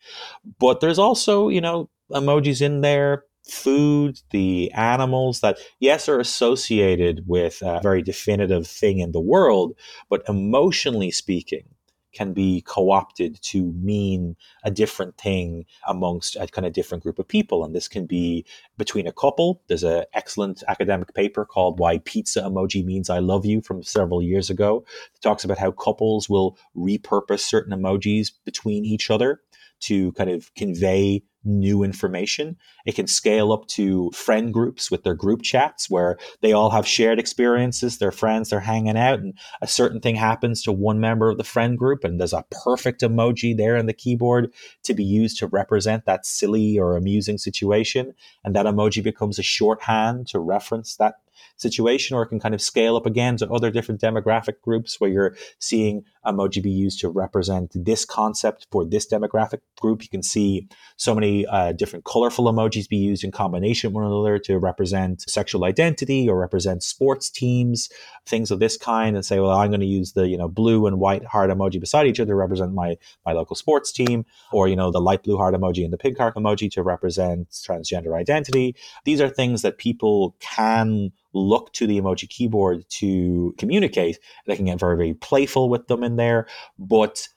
[0.60, 7.24] But there's also, you know, emojis in there food, the animals that, yes, are associated
[7.26, 9.74] with a very definitive thing in the world,
[10.08, 11.64] but emotionally speaking,
[12.12, 17.28] can be co-opted to mean a different thing amongst a kind of different group of
[17.28, 17.64] people.
[17.64, 18.44] And this can be
[18.76, 19.62] between a couple.
[19.68, 24.22] There's an excellent academic paper called why pizza emoji means i love you from several
[24.22, 24.84] years ago
[25.14, 29.40] it talks about how couples will repurpose certain emojis between each other
[29.80, 32.56] to kind of convey new information.
[32.84, 36.86] It can scale up to friend groups with their group chats where they all have
[36.86, 41.30] shared experiences, they're friends, they're hanging out, and a certain thing happens to one member
[41.30, 45.04] of the friend group, and there's a perfect emoji there in the keyboard to be
[45.04, 48.14] used to represent that silly or amusing situation.
[48.44, 51.14] And that emoji becomes a shorthand to reference that
[51.56, 55.10] situation, or it can kind of scale up again to other different demographic groups where
[55.10, 60.02] you're seeing emoji be used to represent this concept for this demographic group.
[60.02, 64.04] You can see so many uh, different colorful emojis be used in combination with one
[64.04, 67.88] another to represent sexual identity or represent sports teams,
[68.26, 70.86] things of this kind, and say, well, I'm going to use the you know blue
[70.86, 74.68] and white heart emoji beside each other to represent my my local sports team, or
[74.68, 78.18] you know the light blue heart emoji and the pink heart emoji to represent transgender
[78.18, 78.74] identity.
[79.04, 84.18] These are things that people can look to the emoji keyboard to communicate.
[84.46, 86.46] They can get very, very playful with them in there.
[86.78, 87.28] But,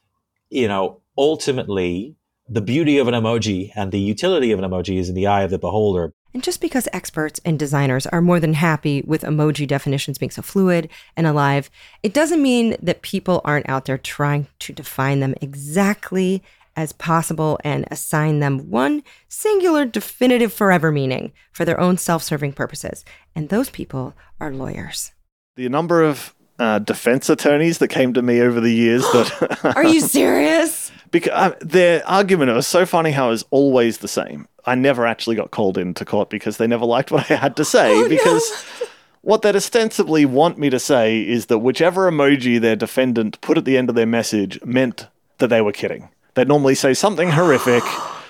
[0.50, 2.16] you know, ultimately,
[2.50, 5.44] the beauty of an emoji and the utility of an emoji is in the eye
[5.44, 6.14] of the beholder.
[6.34, 10.42] And just because experts and designers are more than happy with emoji definitions being so
[10.42, 11.70] fluid and alive,
[12.02, 16.42] it doesn't mean that people aren't out there trying to define them exactly
[16.76, 22.54] as possible and assign them one singular, definitive, forever meaning for their own self serving
[22.54, 23.06] purposes.
[23.36, 25.12] And those people are lawyers.
[25.56, 29.74] The number of uh, defense attorneys that came to me over the years that.
[29.76, 30.92] are you serious?
[31.12, 34.48] because uh, their argument it was so funny how it was always the same.
[34.66, 37.66] I never actually got called into court because they never liked what I had to
[37.66, 38.66] say oh, because.
[38.82, 38.88] No.
[39.26, 43.64] What they'd ostensibly want me to say is that whichever emoji their defendant put at
[43.64, 45.08] the end of their message meant
[45.38, 46.10] that they were kidding.
[46.36, 47.84] They'd normally say something horrific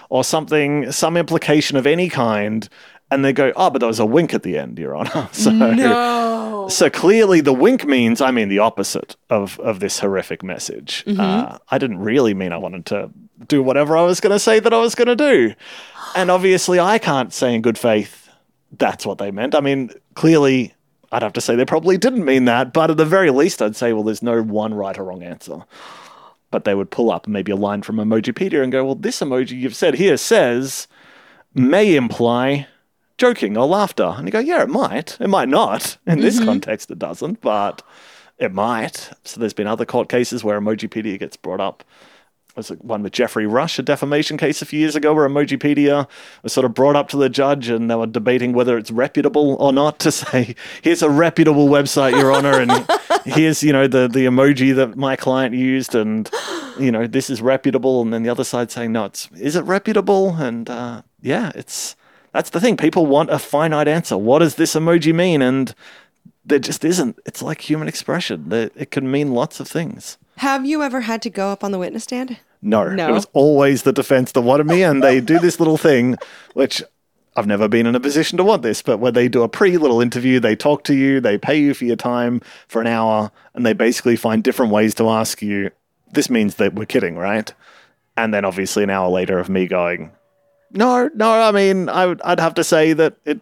[0.09, 2.67] or something, some implication of any kind,
[3.09, 5.51] and they go, "Oh, but there was a wink at the end, Your Honor." So,
[5.51, 6.67] no.
[6.69, 11.03] so clearly, the wink means I mean the opposite of of this horrific message.
[11.05, 11.19] Mm-hmm.
[11.19, 13.09] Uh, I didn't really mean I wanted to
[13.47, 15.53] do whatever I was going to say that I was going to do,
[16.15, 18.29] and obviously, I can't say in good faith
[18.77, 19.55] that's what they meant.
[19.55, 20.73] I mean, clearly.
[21.11, 23.75] I'd have to say they probably didn't mean that, but at the very least, I'd
[23.75, 25.63] say, well, there's no one right or wrong answer
[26.53, 29.59] but they would pull up maybe a line from Emojipedia and go, well, this emoji
[29.59, 30.87] you've said here says
[31.55, 32.67] may imply
[33.17, 34.13] joking or laughter.
[34.15, 35.17] And you go, yeah, it might.
[35.19, 35.97] It might not.
[36.05, 36.45] In this mm-hmm.
[36.45, 37.81] context, it doesn't, but
[38.37, 39.09] it might.
[39.23, 41.83] So there's been other court cases where Emojipedia gets brought up
[42.55, 46.07] was one with Geoffrey Rush, a defamation case a few years ago where Emojipedia
[46.43, 49.55] was sort of brought up to the judge and they were debating whether it's reputable
[49.55, 52.87] or not to say, here's a reputable website, Your Honor, and
[53.25, 56.29] here's, you know, the, the emoji that my client used and,
[56.79, 58.01] you know, this is reputable.
[58.01, 60.35] And then the other side saying, no, it's, is it reputable?
[60.35, 61.95] And uh, yeah, it's,
[62.33, 62.77] that's the thing.
[62.77, 64.17] People want a finite answer.
[64.17, 65.41] What does this emoji mean?
[65.41, 65.73] And
[66.45, 67.19] there just isn't.
[67.25, 68.51] It's like human expression.
[68.51, 70.17] It can mean lots of things.
[70.37, 72.37] Have you ever had to go up on the witness stand?
[72.61, 73.09] No, No.
[73.09, 76.17] it was always the defense that wanted me, and they do this little thing,
[76.53, 76.81] which
[77.35, 79.77] I've never been in a position to want this, but where they do a pre
[79.77, 83.31] little interview, they talk to you, they pay you for your time for an hour,
[83.53, 85.71] and they basically find different ways to ask you.
[86.11, 87.51] This means that we're kidding, right?
[88.15, 90.11] And then obviously an hour later of me going,
[90.71, 93.41] no, no, I mean, I would, I'd have to say that it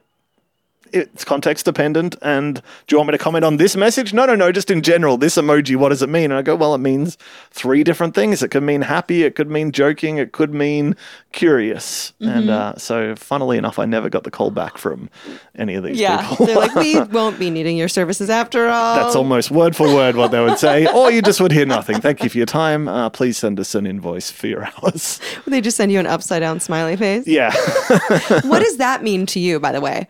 [0.94, 2.16] it's context dependent.
[2.22, 4.14] And do you want me to comment on this message?
[4.14, 6.26] No, no, no, just in general, this emoji, what does it mean?
[6.26, 7.18] And I go, well, it means
[7.52, 8.44] three different things.
[8.44, 10.96] It could mean happy, it could mean joking, it could mean
[11.32, 12.14] curious.
[12.20, 15.10] And uh, so, funnily enough, I never got the call back from
[15.56, 16.28] any of these Yeah.
[16.28, 16.46] people.
[16.46, 18.96] They're like, we won't be needing your services after all.
[18.96, 22.02] That's almost word for word what they would say, or you just would hear nothing.
[22.02, 22.88] Thank you for your time.
[22.88, 25.20] Uh, please send us an invoice for your hours.
[25.46, 27.26] Would they just send you an upside down smiley face.
[27.26, 27.54] Yeah.
[28.44, 30.08] what does that mean to you, by the way?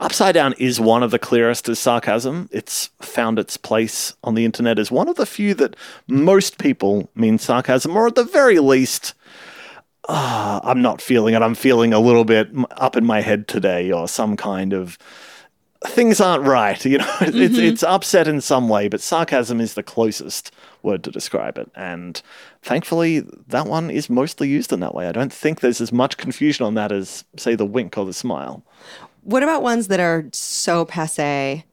[0.00, 2.48] Upside down is one of the clearest as sarcasm.
[2.50, 5.76] It's found its place on the internet as one of the few that
[6.08, 9.12] most people mean sarcasm, or at the very least,
[10.08, 11.42] ah, I'm not feeling it.
[11.42, 14.96] I'm feeling a little bit up in my head today, or some kind of
[15.86, 16.82] things aren't right.
[16.90, 20.50] You know, it's it's upset in some way, but sarcasm is the closest
[20.82, 21.70] word to describe it.
[21.74, 22.22] And
[22.62, 25.08] thankfully, that one is mostly used in that way.
[25.08, 28.14] I don't think there's as much confusion on that as, say, the wink or the
[28.14, 28.62] smile.
[29.30, 31.64] What about ones that are so passe,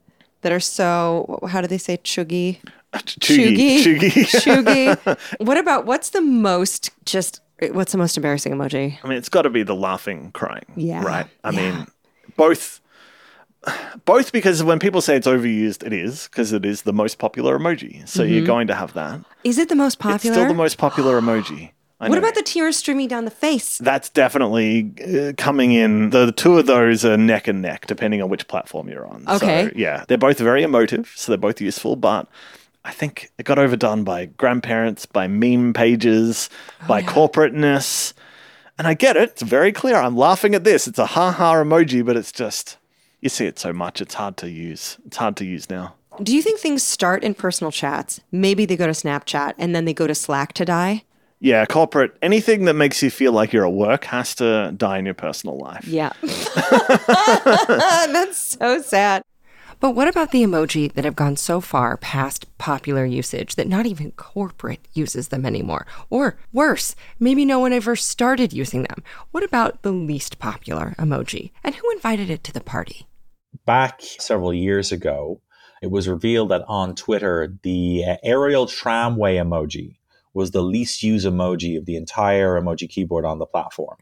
[0.41, 2.59] that are so, how do they say, cheugy?
[2.93, 3.79] Cheugy.
[3.83, 4.11] Cheugy.
[4.43, 5.17] Cheugy.
[5.45, 7.41] what about, what's the most just,
[7.71, 8.97] what's the most embarrassing emoji?
[9.03, 10.65] I mean, it's got to be the laughing, crying.
[10.75, 11.25] Yeah, Right.
[11.43, 11.59] I yeah.
[11.75, 11.87] mean,
[12.35, 12.79] both.
[14.05, 17.57] Both because when people say it's overused, it is because it is the most popular
[17.59, 18.07] emoji.
[18.07, 19.19] So you're going to have that.
[19.43, 20.15] Is it the most popular?
[20.15, 20.33] It's Mm-hmm.
[20.35, 21.71] still the most popular emoji.
[21.99, 22.19] I what know.
[22.19, 23.79] about the tears streaming down the face?
[23.79, 26.11] That's definitely uh, coming in.
[26.11, 29.23] The, the two of those are neck and neck, depending on which platform you're on.
[29.27, 29.65] Okay.
[29.65, 32.27] So, yeah, they're both very emotive, so they're both useful, but
[32.85, 36.49] I think it got overdone by grandparents, by meme pages,
[36.83, 38.13] Oh, by corporateness.
[38.77, 39.31] And I get it.
[39.31, 39.95] It's very clear.
[39.95, 40.87] I'm laughing at this.
[40.87, 42.77] It's a ha ha emoji, but it's just,
[43.21, 44.01] you see it so much.
[44.01, 44.97] It's hard to use.
[45.07, 45.95] It's hard to use now.
[46.21, 48.21] Do you think things start in personal chats?
[48.31, 51.03] Maybe they go to Snapchat and then they go to Slack to die?
[51.39, 55.05] Yeah, corporate, anything that makes you feel like you're at work has to die in
[55.05, 55.87] your personal life.
[55.87, 56.11] Yeah.
[57.07, 59.21] That's so sad.
[59.79, 63.85] But what about the emoji that have gone so far past popular usage that not
[63.85, 65.85] even corporate uses them anymore?
[66.09, 69.03] Or worse, maybe no one ever started using them.
[69.29, 71.51] What about the least popular emoji?
[71.63, 73.07] And who invited it to the party?
[73.67, 75.41] back several years ago,
[75.83, 79.96] it was revealed that on Twitter, the uh, aerial tramway emoji
[80.37, 83.97] was the least used emoji of the entire emoji keyboard on the platform.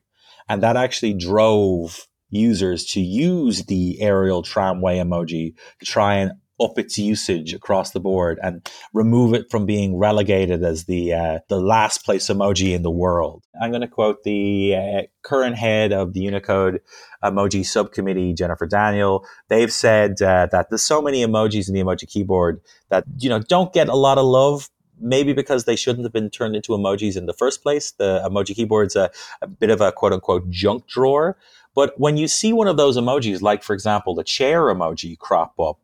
[0.47, 6.79] And that actually drove users to use the aerial tramway emoji to try and up
[6.79, 11.59] its usage across the board and remove it from being relegated as the uh, the
[11.59, 13.43] last place emoji in the world.
[13.61, 16.79] I'm going to quote the uh, current head of the Unicode
[17.23, 19.25] emoji subcommittee, Jennifer Daniel.
[19.49, 23.39] They've said uh, that there's so many emojis in the emoji keyboard that you know
[23.39, 24.69] don't get a lot of love.
[24.99, 27.91] Maybe because they shouldn't have been turned into emojis in the first place.
[27.91, 31.37] The emoji keyboard's a, a bit of a quote unquote junk drawer.
[31.73, 35.59] But when you see one of those emojis, like for example the chair emoji crop
[35.59, 35.79] up,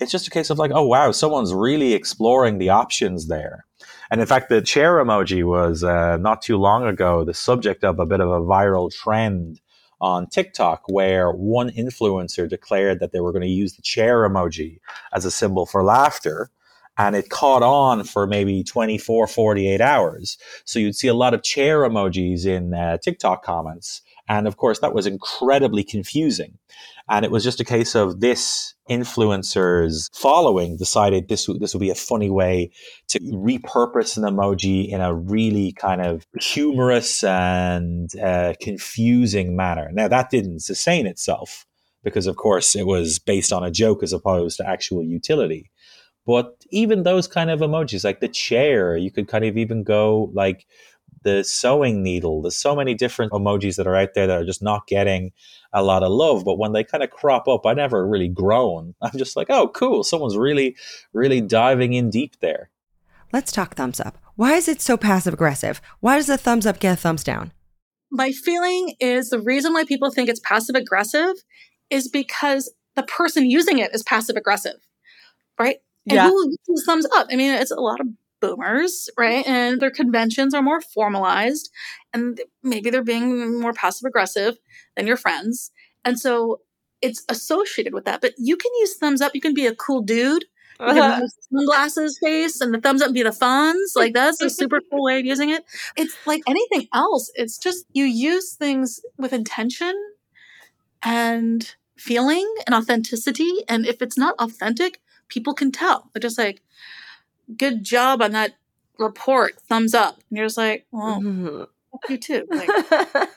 [0.00, 3.66] it's just a case of like, oh wow, someone's really exploring the options there.
[4.10, 7.98] And in fact, the chair emoji was uh, not too long ago the subject of
[7.98, 9.60] a bit of a viral trend
[10.00, 14.80] on TikTok where one influencer declared that they were going to use the chair emoji
[15.12, 16.50] as a symbol for laughter.
[16.96, 20.38] And it caught on for maybe 24, 48 hours.
[20.64, 24.02] So you'd see a lot of chair emojis in uh, TikTok comments.
[24.28, 26.58] And of course, that was incredibly confusing.
[27.08, 31.80] And it was just a case of this influencer's following decided this would, this would
[31.80, 32.70] be a funny way
[33.08, 39.90] to repurpose an emoji in a really kind of humorous and uh, confusing manner.
[39.92, 41.66] Now, that didn't sustain itself
[42.02, 45.70] because, of course, it was based on a joke as opposed to actual utility.
[46.26, 50.30] But even those kind of emojis, like the chair, you could kind of even go
[50.32, 50.66] like
[51.22, 52.42] the sewing needle.
[52.42, 55.32] There's so many different emojis that are out there that are just not getting
[55.72, 56.44] a lot of love.
[56.44, 58.94] But when they kind of crop up, I never really groan.
[59.02, 60.04] I'm just like, oh, cool.
[60.04, 60.76] Someone's really,
[61.12, 62.70] really diving in deep there.
[63.32, 64.18] Let's talk thumbs up.
[64.36, 65.80] Why is it so passive aggressive?
[66.00, 67.52] Why does a thumbs up get a thumbs down?
[68.10, 71.34] My feeling is the reason why people think it's passive aggressive
[71.90, 74.76] is because the person using it is passive aggressive,
[75.58, 75.78] right?
[76.08, 76.28] And Yeah.
[76.28, 77.28] who uses thumbs up?
[77.30, 78.08] I mean, it's a lot of
[78.40, 79.44] boomers, right?
[79.44, 79.52] Mm-hmm.
[79.54, 81.70] And their conventions are more formalized
[82.12, 84.56] and maybe they're being more passive aggressive
[84.96, 85.70] than your friends.
[86.04, 86.60] And so
[87.00, 88.20] it's associated with that.
[88.20, 89.34] But you can use thumbs up.
[89.34, 90.44] You can be a cool dude
[90.86, 93.94] You can use sunglasses face and the thumbs up be the Fonz.
[93.96, 95.64] Like that's a super cool way of using it.
[95.96, 97.30] It's like anything else.
[97.34, 99.94] It's just you use things with intention
[101.02, 103.50] and feeling and authenticity.
[103.68, 106.10] And if it's not authentic, people can tell.
[106.12, 106.62] They're just like,
[107.56, 108.54] good job on that
[108.98, 110.16] report, thumbs up.
[110.30, 111.66] And you're just like, well, Mhm.
[112.08, 112.46] you too.
[112.50, 112.68] Like,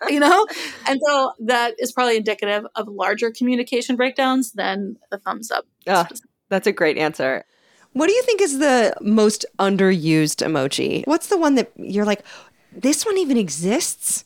[0.10, 0.46] you know?
[0.88, 5.66] And so that is probably indicative of larger communication breakdowns than the thumbs up.
[5.88, 6.08] Ah,
[6.50, 7.44] that's a great answer.
[7.94, 11.06] What do you think is the most underused emoji?
[11.08, 12.24] What's the one that you're like,
[12.72, 14.24] this one even exists?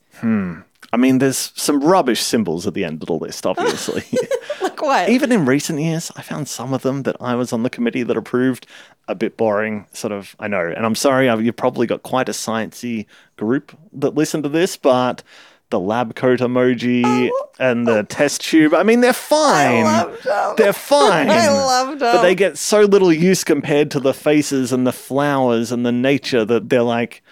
[0.94, 4.04] I mean, there's some rubbish symbols at the end of the list, obviously.
[4.62, 5.10] Like what?
[5.10, 8.04] Even in recent years, I found some of them that I was on the committee
[8.04, 8.68] that approved
[9.08, 9.88] a bit boring.
[9.92, 13.76] Sort of, I know, and I'm sorry, I've, you've probably got quite a sciencey group
[13.94, 15.24] that listen to this, but
[15.72, 17.50] the lab coat emoji oh.
[17.60, 19.84] and the test tube, I mean, they're fine.
[19.84, 20.56] them.
[20.58, 21.30] They're fine.
[21.32, 22.16] I loved them.
[22.18, 25.92] But they get so little use compared to the faces and the flowers and the
[25.92, 27.24] nature that they're like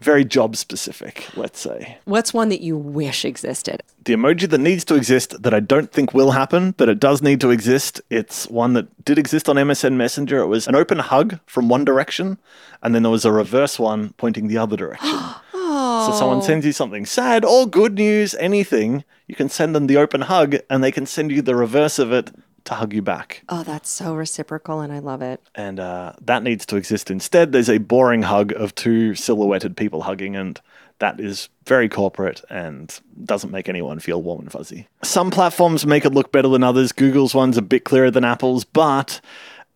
[0.00, 1.98] very job specific, let's say.
[2.04, 3.82] What's one that you wish existed?
[4.04, 7.22] The emoji that needs to exist that I don't think will happen, but it does
[7.22, 8.00] need to exist.
[8.10, 10.38] It's one that did exist on MSN Messenger.
[10.40, 12.38] It was an open hug from one direction,
[12.82, 15.10] and then there was a reverse one pointing the other direction.
[15.76, 19.96] So someone sends you something sad or good news, anything, you can send them the
[19.96, 22.30] open hug, and they can send you the reverse of it
[22.66, 23.42] to hug you back.
[23.48, 25.40] oh, that's so reciprocal, and I love it.
[25.54, 27.52] and uh, that needs to exist instead.
[27.52, 30.60] There's a boring hug of two silhouetted people hugging, and
[30.98, 34.88] that is very corporate and doesn't make anyone feel warm and fuzzy.
[35.02, 36.92] Some platforms make it look better than others.
[36.92, 39.20] Google's one's a bit clearer than Apple's, but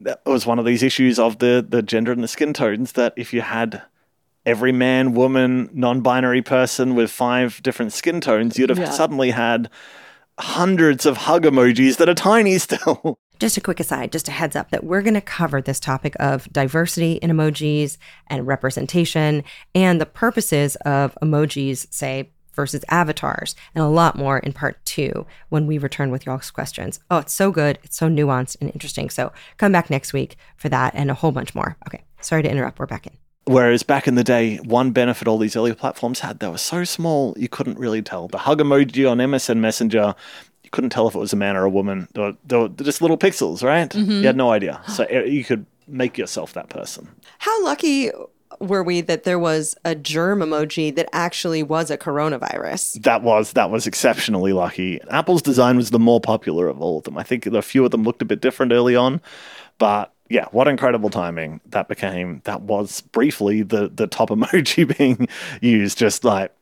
[0.01, 3.12] that was one of these issues of the the gender and the skin tones that
[3.16, 3.82] if you had
[4.47, 8.91] every man, woman, non-binary person with five different skin tones, you'd have Yeah.
[8.91, 9.68] suddenly had
[10.41, 13.18] hundreds of hug emojis that are tiny still.
[13.38, 16.14] Just a quick aside, just a heads up that we're going to cover this topic
[16.20, 23.82] of diversity in emojis and representation and the purposes of emojis, say, versus avatars, and
[23.82, 27.01] a lot more in part two when we return with y'all's questions.
[27.11, 27.78] Oh, it's so good.
[27.82, 29.09] It's so nuanced and interesting.
[29.09, 31.78] So come back next week for that and a whole bunch more.
[31.86, 32.05] Okay.
[32.20, 32.78] Sorry to interrupt.
[32.78, 33.19] We're back in.
[33.47, 36.84] Whereas back in the day, one benefit all these early platforms had, they were so
[36.84, 38.28] small, you couldn't really tell.
[38.28, 40.14] The hug emoji on MSN Messenger,
[40.62, 42.07] you couldn't tell if it was a man or a woman.
[42.12, 43.93] They were, they were just little pixels, right?
[43.95, 44.80] You had no idea.
[44.88, 47.09] So uh, you could make yourself that person.
[47.38, 48.11] How lucky
[48.61, 53.03] were we that there was a germ emoji that actually was a coronavirus?
[53.03, 55.01] That was that was exceptionally lucky.
[55.11, 57.16] Apple's design was the more popular of all of them.
[57.16, 59.20] I think a few of them looked a bit different early on,
[59.78, 62.41] but yeah, what incredible timing that became.
[62.45, 65.28] That was briefly the the top emoji being
[65.61, 65.99] used.
[65.99, 66.55] Just like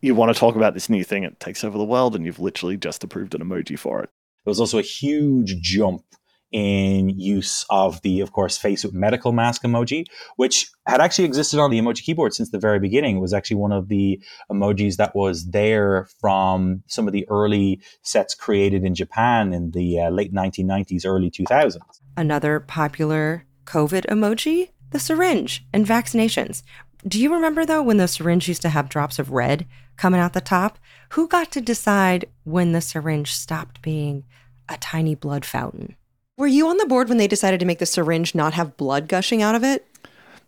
[0.00, 2.40] you want to talk about this new thing, it takes over the world, and you've
[2.40, 4.10] literally just approved an emoji for it.
[4.44, 6.02] There was also a huge jump
[6.50, 10.06] in use of the, of course, face with medical mask emoji,
[10.36, 13.18] which had actually existed on the emoji keyboard since the very beginning.
[13.18, 17.80] It was actually one of the emojis that was there from some of the early
[18.02, 21.76] sets created in Japan in the uh, late 1990s, early 2000s.
[22.16, 26.62] Another popular COVID emoji, the syringe and vaccinations.
[27.06, 30.32] Do you remember though when the syringe used to have drops of red coming out
[30.32, 30.78] the top?
[31.10, 34.24] Who got to decide when the syringe stopped being
[34.68, 35.96] a tiny blood fountain?
[36.36, 39.08] Were you on the board when they decided to make the syringe not have blood
[39.08, 39.86] gushing out of it?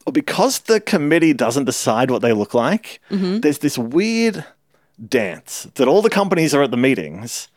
[0.07, 3.41] Well, because the committee doesn't decide what they look like, mm-hmm.
[3.41, 4.45] there's this weird
[5.09, 7.49] dance that all the companies are at the meetings.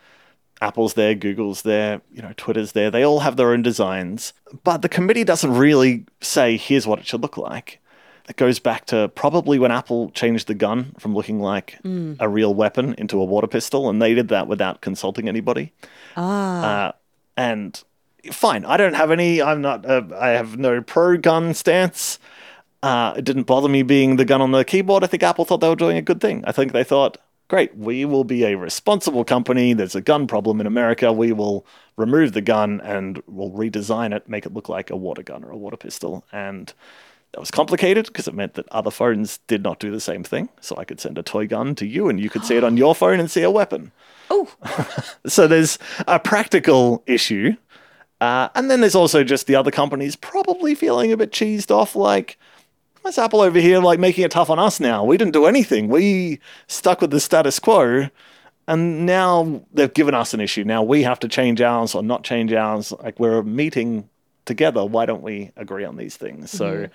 [0.61, 2.89] Apple's there, Google's there, you know, Twitter's there.
[2.89, 4.33] They all have their own designs,
[4.63, 7.79] but the committee doesn't really say here's what it should look like.
[8.27, 11.77] It goes back to probably when Apple changed the gun from looking like
[12.19, 15.73] a real weapon into a water pistol, and they did that without consulting anybody.
[16.17, 16.87] Ah.
[16.87, 16.91] Uh,
[17.37, 17.83] and
[18.31, 19.41] fine, I don't have any.
[19.41, 19.85] I'm not.
[19.85, 22.17] Uh, I have no pro gun stance.
[22.81, 25.03] Uh, it didn't bother me being the gun on the keyboard.
[25.03, 26.43] I think Apple thought they were doing a good thing.
[26.45, 27.17] I think they thought,
[27.47, 29.73] great, we will be a responsible company.
[29.73, 31.11] There's a gun problem in America.
[31.11, 31.65] We will
[31.97, 35.51] remove the gun and we'll redesign it, make it look like a water gun or
[35.51, 36.23] a water pistol.
[36.31, 36.73] And
[37.31, 40.49] that was complicated because it meant that other phones did not do the same thing.
[40.61, 42.77] So I could send a toy gun to you and you could see it on
[42.77, 43.91] your phone and see a weapon.
[44.29, 44.49] Oh,
[45.27, 47.55] So there's a practical issue.
[48.21, 51.95] Uh, and then there's also just the other companies probably feeling a bit cheesed off,
[51.95, 52.39] like,
[53.05, 55.03] why's Apple over here like making it tough on us now?
[55.03, 55.89] We didn't do anything.
[55.89, 58.09] We stuck with the status quo.
[58.67, 60.63] And now they've given us an issue.
[60.63, 62.91] Now we have to change ours or not change ours.
[63.03, 64.09] Like we're meeting
[64.45, 64.83] together.
[64.83, 66.49] Why don't we agree on these things?
[66.49, 66.93] So mm-hmm.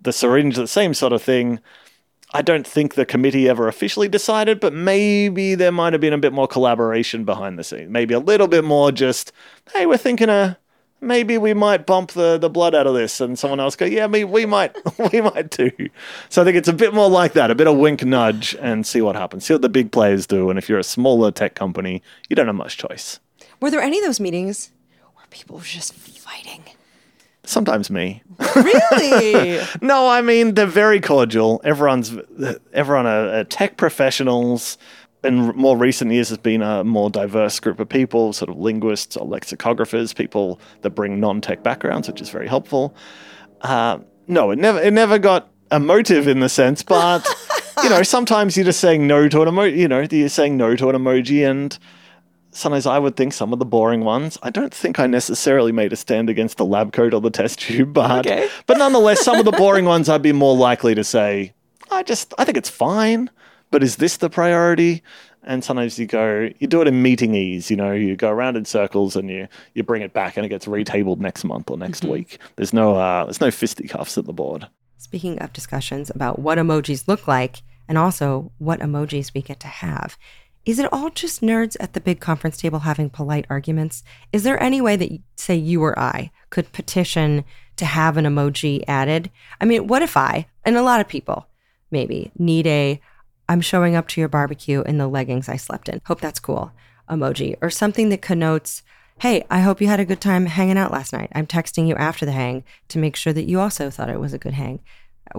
[0.00, 1.60] the syringe, the same sort of thing.
[2.34, 6.18] I don't think the committee ever officially decided, but maybe there might have been a
[6.18, 7.88] bit more collaboration behind the scenes.
[7.88, 9.30] Maybe a little bit more just,
[9.72, 10.56] hey, we're thinking of
[11.02, 14.06] maybe we might bump the, the blood out of this, and someone else go, yeah,
[14.06, 14.74] me, we might,
[15.12, 15.70] we might too.
[16.28, 18.86] So I think it's a bit more like that, a bit of wink nudge, and
[18.86, 19.44] see what happens.
[19.44, 22.46] See what the big players do, and if you're a smaller tech company, you don't
[22.46, 23.20] have much choice.
[23.60, 24.70] Were there any of those meetings
[25.14, 26.64] where people were just fighting?
[27.44, 28.22] Sometimes me.
[28.54, 29.60] Really?
[29.80, 31.60] No, I mean they're very cordial.
[31.64, 32.14] Everyone's
[32.72, 34.78] everyone are, are tech professionals.
[35.24, 39.16] In more recent years, has been a more diverse group of people, sort of linguists
[39.16, 42.94] or lexicographers, people that bring non-tech backgrounds, which is very helpful.
[43.60, 47.24] Uh, no, it never it never got emotive in the sense, but
[47.84, 49.76] you know, sometimes you're just saying no to an emoji.
[49.76, 51.78] You know, you're saying no to an emoji, and
[52.50, 54.38] sometimes I would think some of the boring ones.
[54.42, 57.60] I don't think I necessarily made a stand against the lab coat or the test
[57.60, 58.48] tube, but Okay.
[58.66, 61.52] but nonetheless, some of the boring ones I'd be more likely to say,
[61.92, 63.30] I just I think it's fine,
[63.72, 65.02] but is this the priority?
[65.42, 68.56] And sometimes you go, you do it in meeting ease, you know, you go around
[68.56, 71.76] in circles and you you bring it back and it gets retabled next month or
[71.76, 72.38] next week.
[72.54, 74.68] There's no uh, there's no fisticuffs at the board.
[74.98, 79.66] Speaking of discussions about what emojis look like and also what emojis we get to
[79.66, 80.16] have,
[80.64, 84.04] is it all just nerds at the big conference table having polite arguments?
[84.32, 87.44] Is there any way that, say, you or I could petition
[87.76, 89.28] to have an emoji added?
[89.60, 91.48] I mean, what if I, and a lot of people
[91.92, 93.00] maybe, need a
[93.52, 96.00] I'm showing up to your barbecue in the leggings I slept in.
[96.06, 96.72] Hope that's cool
[97.10, 98.82] emoji or something that connotes,
[99.20, 101.30] hey, I hope you had a good time hanging out last night.
[101.34, 104.32] I'm texting you after the hang to make sure that you also thought it was
[104.32, 104.80] a good hang.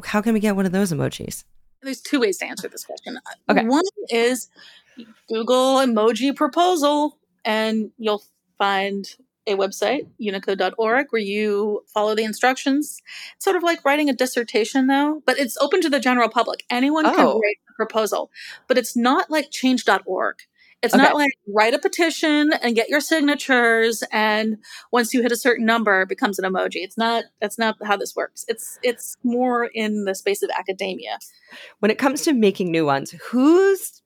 [0.06, 1.44] How can we get one of those emojis?
[1.82, 3.18] There's two ways to answer this question.
[3.18, 3.66] Uh, okay.
[3.66, 4.48] One is
[5.28, 8.22] Google emoji proposal, and you'll
[8.60, 9.08] find
[9.48, 13.02] a website, unicode.org, where you follow the instructions.
[13.36, 16.64] It's sort of like writing a dissertation, though, but it's open to the general public.
[16.70, 17.40] Anyone can Oh.
[17.40, 18.32] write a proposal,
[18.68, 20.36] but it's not like change.org.
[20.82, 21.02] It's Okay.
[21.02, 24.58] not like write a petition and get your signatures, and
[24.92, 26.84] once you hit a certain number, it becomes an emoji.
[26.84, 27.24] It's not.
[27.40, 28.44] That's not how this works.
[28.50, 31.20] It's it's more in the space of academia.
[31.80, 34.02] When it comes to making new ones, who's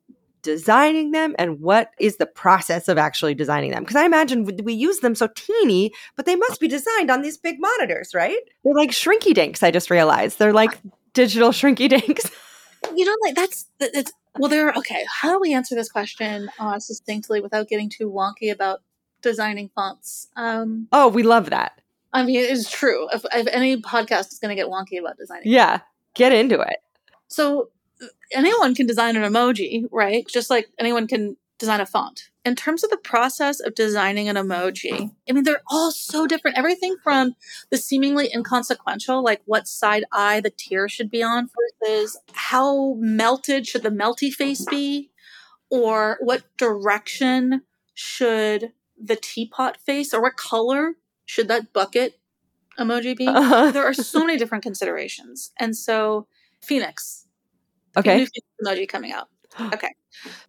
[0.52, 3.84] designing them and what is the process of actually designing them?
[3.84, 7.38] Because I imagine we- use them so teeny, but they must be designed on these
[7.38, 8.40] big monitors, right?
[8.64, 10.40] They're like shrinky dinks, I just realized.
[10.40, 10.80] They're like
[11.14, 12.32] digital shrinky dinks.
[12.96, 16.48] you know like that's that- it's well there okay how do we answer this question
[16.60, 18.80] uh, succinctly without getting too wonky about
[19.24, 21.82] designing fonts um Oh, we love that.
[22.14, 25.52] i mean it's true if, if any podcast is going to get wonky about designing
[25.52, 25.80] Yeah,
[26.14, 26.78] get into it.
[27.28, 27.70] so
[28.34, 30.28] anyone can design an emoji right?
[30.28, 32.30] Just like anyone can design a font.
[32.46, 36.58] In terms of the process of designing an emoji i mean they're all so different.
[36.58, 37.36] Everything from
[37.70, 41.50] the seemingly inconsequential like what side eye the tear should be on
[41.82, 45.12] versus how melted should the melty face be
[45.70, 47.64] or what direction
[47.94, 48.72] should
[49.02, 50.94] the teapot face or what color
[51.26, 52.20] should that bucket
[52.80, 53.28] emoji be?
[53.28, 53.72] Uh-huh.
[53.72, 55.52] there are so many different considerations.
[55.58, 56.28] And so
[56.62, 57.27] phoenix
[57.98, 58.18] Okay.
[58.18, 59.28] new Phoenix emoji coming out.
[59.74, 59.90] Okay.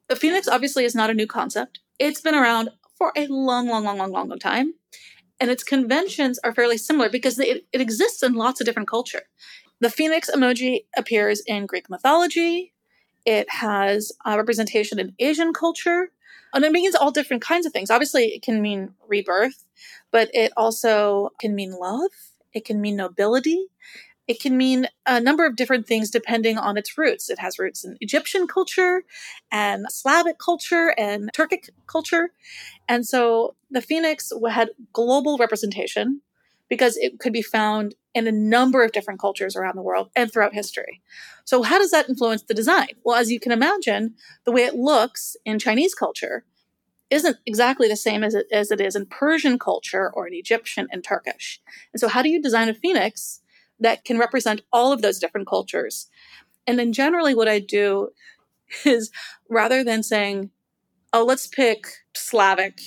[0.09, 1.81] The Phoenix obviously is not a new concept.
[1.99, 4.75] It's been around for a long, long, long, long, long, long time.
[5.41, 9.23] And its conventions are fairly similar because it, it exists in lots of different culture.
[9.81, 12.75] The Phoenix emoji appears in Greek mythology.
[13.25, 16.11] It has a representation in Asian culture.
[16.53, 17.91] And it means all different kinds of things.
[17.91, 19.65] Obviously, it can mean rebirth,
[20.11, 22.11] but it also can mean love.
[22.53, 23.67] It can mean nobility.
[24.29, 27.31] It can mean a number of different things depending on its roots.
[27.31, 29.05] It has roots in Egyptian culture
[29.51, 32.31] and Slavic culture and Turkic culture.
[32.89, 36.21] And so the phoenix had global representation
[36.69, 40.31] because it could be found in a number of different cultures around the world and
[40.31, 41.01] throughout history.
[41.45, 42.89] So, how does that influence the design?
[43.05, 44.15] Well, as you can imagine,
[44.45, 46.45] the way it looks in Chinese culture
[47.11, 50.89] isn't exactly the same as it, as it is in Persian culture or in Egyptian
[50.91, 51.61] and Turkish.
[51.93, 53.41] And so, how do you design a phoenix
[53.81, 56.09] that can represent all of those different cultures?
[56.67, 58.11] And then, generally, what I do
[58.85, 59.11] is
[59.49, 60.51] rather than saying,
[61.13, 62.81] oh, let's pick Slavic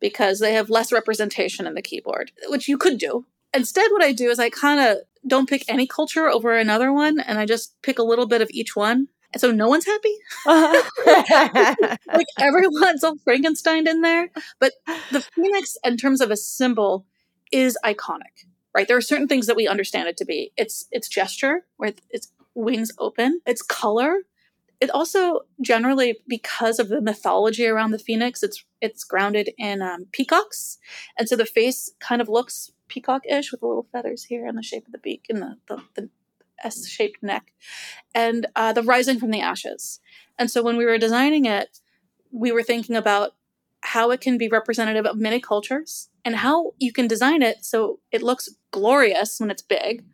[0.00, 3.26] because they have less representation in the keyboard, which you could do.
[3.54, 7.18] Instead, what I do is I kind of don't pick any culture over another one
[7.20, 9.08] and I just pick a little bit of each one.
[9.32, 10.14] And so no one's happy.
[12.06, 14.30] like everyone's all Frankenstein in there.
[14.60, 14.72] But
[15.10, 17.06] the phoenix, in terms of a symbol,
[17.52, 18.86] is iconic, right?
[18.86, 20.52] There are certain things that we understand it to be.
[20.56, 24.18] It's its gesture, where its wings open, its color.
[24.78, 30.06] It also generally, because of the mythology around the phoenix, it's it's grounded in um,
[30.12, 30.76] peacocks,
[31.18, 34.62] and so the face kind of looks peacock-ish with the little feathers here and the
[34.62, 36.10] shape of the beak and the the, the
[36.62, 37.52] S-shaped neck,
[38.14, 40.00] and uh, the rising from the ashes.
[40.38, 41.80] And so when we were designing it,
[42.30, 43.34] we were thinking about
[43.86, 48.00] how it can be representative of many cultures and how you can design it so
[48.10, 50.04] it looks glorious when it's big,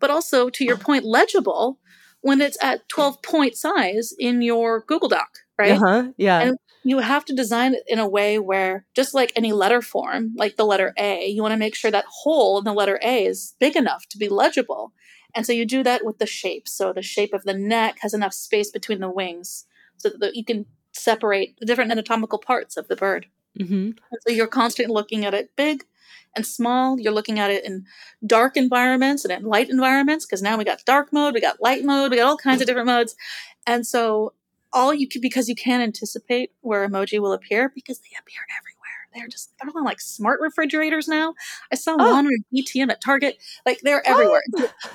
[0.00, 1.78] but also, to your point, legible
[2.22, 5.28] when it's at 12 point size in your Google Doc,
[5.58, 5.80] right?
[5.80, 6.08] Uh-huh.
[6.16, 6.40] Yeah.
[6.40, 10.32] And you have to design it in a way where, just like any letter form,
[10.36, 13.24] like the letter A, you want to make sure that hole in the letter A
[13.24, 14.92] is big enough to be legible.
[15.34, 16.66] And so you do that with the shape.
[16.66, 19.66] So the shape of the neck has enough space between the wings
[19.98, 23.26] so that you can separate the different anatomical parts of the bird.
[23.58, 23.90] Mm-hmm.
[24.26, 25.84] so you're constantly looking at it big
[26.36, 27.00] and small.
[27.00, 27.84] You're looking at it in
[28.24, 31.84] dark environments and in light environments because now we got dark mode, we got light
[31.84, 33.16] mode, we got all kinds of different modes.
[33.66, 34.34] And so
[34.72, 38.76] all you can because you can anticipate where emoji will appear because they appear everywhere.
[39.12, 41.34] They're just they're on like smart refrigerators now.
[41.72, 42.12] I saw Oh.
[42.14, 43.38] one on ATM at Target.
[43.66, 44.42] Like they're everywhere.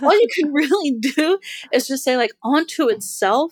[0.01, 1.37] all you can really do
[1.73, 3.51] is just say like onto itself,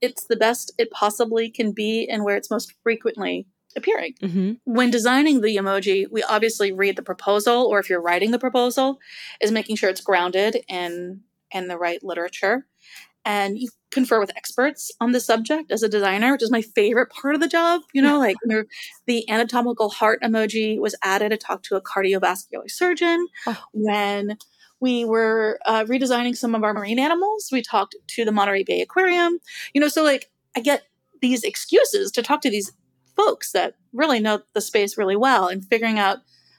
[0.00, 3.46] it's the best it possibly can be and where it's most frequently
[3.76, 4.52] appearing Mm-hmm.
[4.64, 8.98] when designing the emoji, we obviously read the proposal, or if you're writing the proposal,
[9.40, 11.20] is making sure it's grounded in
[11.52, 12.66] in the right literature.
[13.24, 17.10] And you confer with experts on the subject as a designer, which is my favorite
[17.10, 17.82] part of the job.
[17.92, 18.36] You know, like
[19.06, 23.26] the, anatomical heart emoji was added to talk to a cardiovascular surgeon.
[23.46, 23.62] Oh.
[23.72, 24.38] When
[24.80, 28.80] we were uh, redesigning some of our marine animals, we talked to the Monterey Bay
[28.80, 29.38] Aquarium.
[29.74, 30.84] You know, so like I get
[31.20, 32.72] these excuses to talk to these
[33.16, 36.18] folks that really know the space really well and figuring out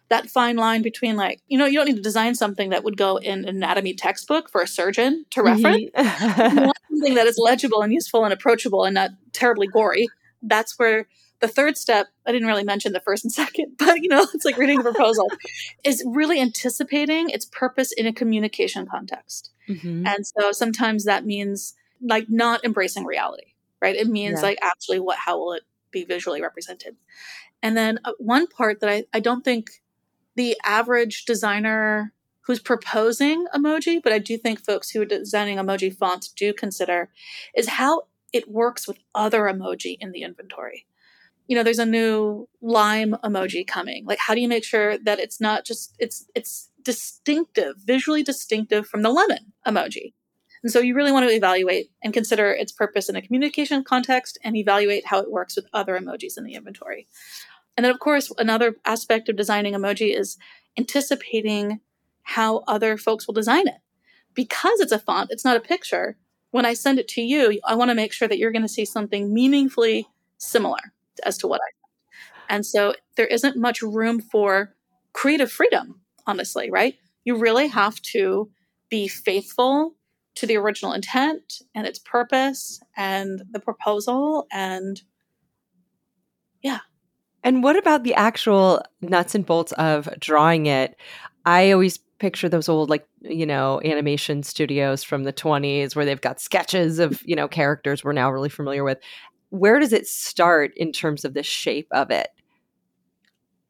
[0.10, 2.98] that fine line between like you know you don't need to design something that would
[2.98, 6.58] go in an anatomy textbook for a surgeon to reference Mm-hmm.
[6.58, 10.08] you want something that is legible and useful and approachable and not terribly gory
[10.44, 11.08] that's where
[11.42, 14.46] the third step i didn't really mention the first and second but you know it's
[14.46, 15.28] like reading a proposal
[15.84, 20.08] is really anticipating its purpose in a communication context Mhm.
[20.08, 23.96] and so sometimes that means like not embracing reality, right?
[23.96, 24.48] It means Yeah.
[24.48, 25.62] like actually what, how will it
[25.92, 26.98] be visually represented?
[27.62, 29.82] And then uh, one part that I, I don't think
[30.36, 32.12] the average designer
[32.42, 37.10] who's proposing emoji, but I do think folks who are designing emoji fonts do consider
[37.56, 38.04] is how
[38.34, 40.88] it works with other emoji in the inventory.
[41.48, 44.06] You know, there's a new lime emoji coming.
[44.06, 48.88] Like, how do you make sure that it's not just it's it's distinctive, visually distinctive
[48.88, 50.14] from the lemon emoji?
[50.64, 54.38] And so you really want to evaluate and consider its purpose in a communication context
[54.44, 57.08] and evaluate how it works with other emojis in the inventory.
[57.76, 60.38] And then, of course, another aspect of designing emoji is
[60.78, 61.80] anticipating
[62.24, 63.78] how other folks will design it.
[64.34, 66.18] Because it's a font, it's not a picture.
[66.52, 68.68] When I send it to you, I want to make sure that you're going to
[68.68, 70.08] see something meaningfully
[70.38, 70.94] similar
[71.24, 72.46] as to what I sent.
[72.50, 74.76] And so there isn't much room for
[75.14, 76.96] creative freedom, honestly, right?
[77.24, 78.50] You really have to
[78.90, 79.96] be faithful
[80.36, 85.02] to the original intent and its purpose and the proposal and
[86.62, 86.80] yeah.
[87.44, 90.96] And what about the actual nuts and bolts of drawing it?
[91.46, 96.22] I always picture those old, like, you know, animation studios from the 20s where they've
[96.22, 99.00] got sketches of, you know, characters we're now really familiar with.
[99.52, 102.30] Where does it start in terms of the shape of it?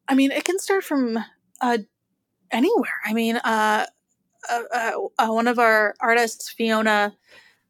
[0.08, 1.18] I mean, it can start from
[1.60, 1.78] uh,
[2.52, 3.02] anywhere.
[3.06, 3.86] I mean, uh,
[4.50, 7.14] uh, uh, uh, one of our artists, Fiona,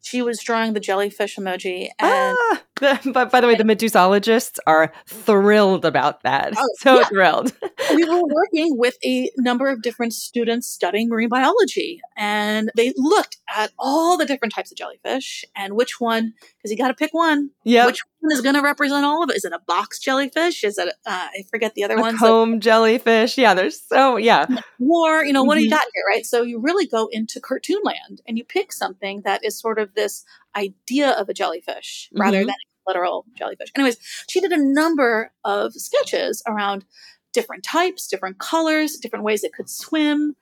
[0.01, 4.57] she was drawing the jellyfish emoji, and Ah, the, but by the way, the Medusologists
[4.67, 6.53] are thrilled about that.
[6.57, 7.07] Oh, so yeah.
[7.07, 7.53] thrilled.
[7.93, 13.37] we were working with a number of different students studying marine biology, and they looked
[13.55, 17.13] at all the different types of jellyfish and which one, because you got to pick
[17.13, 17.51] one.
[17.63, 17.85] Yeah.
[17.85, 19.35] Which one is going to represent all of it?
[19.35, 20.63] Is it a box jellyfish?
[20.63, 22.19] Is it, uh, I forget the other A ones.
[22.19, 23.37] comb jellyfish.
[23.37, 24.45] Yeah, there's so, yeah.
[24.79, 25.73] war, you know, what do you Mhm.
[25.73, 26.25] got here, right?
[26.25, 29.93] So you really go into cartoon land and you pick something that is sort of
[29.95, 30.23] this
[30.55, 32.47] idea of a jellyfish rather Mhm.
[32.47, 33.69] than a literal jellyfish.
[33.75, 33.97] Anyways,
[34.29, 36.85] she did a number of sketches around
[37.33, 40.35] different types, different colors, different ways it could swim.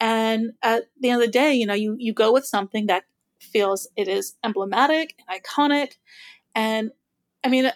[0.00, 3.04] And at the end of the day, you know, you, you go with something that
[3.40, 5.92] feels it is emblematic and iconic.
[6.54, 6.90] And
[7.44, 7.70] I mean,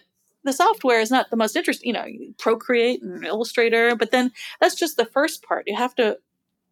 [0.44, 2.06] the software is not the most interesting, you know,
[2.38, 4.30] Procreate and Illustrator, but then
[4.60, 5.64] that's just the first part.
[5.66, 6.18] You have to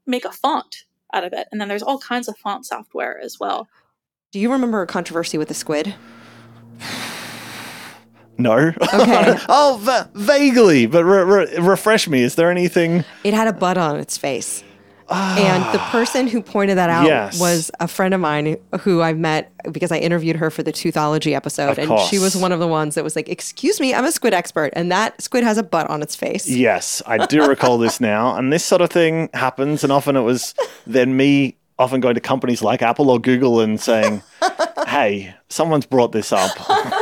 [0.06, 1.48] make a font out of it.
[1.50, 3.68] And then there's all kinds of font software as well.
[4.30, 5.94] Do you remember a controversy with the squid?
[8.38, 8.54] No.
[8.54, 9.36] Okay.
[9.50, 12.22] oh, va- vaguely, but re- re- refresh me.
[12.22, 13.04] Is there anything?
[13.24, 14.64] It had a butt on its face.
[15.12, 15.88] And the ah.
[15.90, 17.38] person who pointed that out Yes.
[17.40, 21.34] was a friend of mine who I met because I interviewed her for the Teuthology
[21.34, 21.70] episode.
[21.70, 22.08] Of and course.
[22.08, 24.72] she was one of the ones that was like, Excuse me, I'm a squid expert.
[24.74, 26.48] And that squid has a butt on its face.
[26.48, 28.36] Yes, I do recall this now.
[28.36, 29.82] And this sort of thing happens.
[29.84, 30.54] And often it was
[30.86, 34.22] then me often going to companies like Apple or Google and saying,
[34.86, 36.50] hey, someone's brought this up.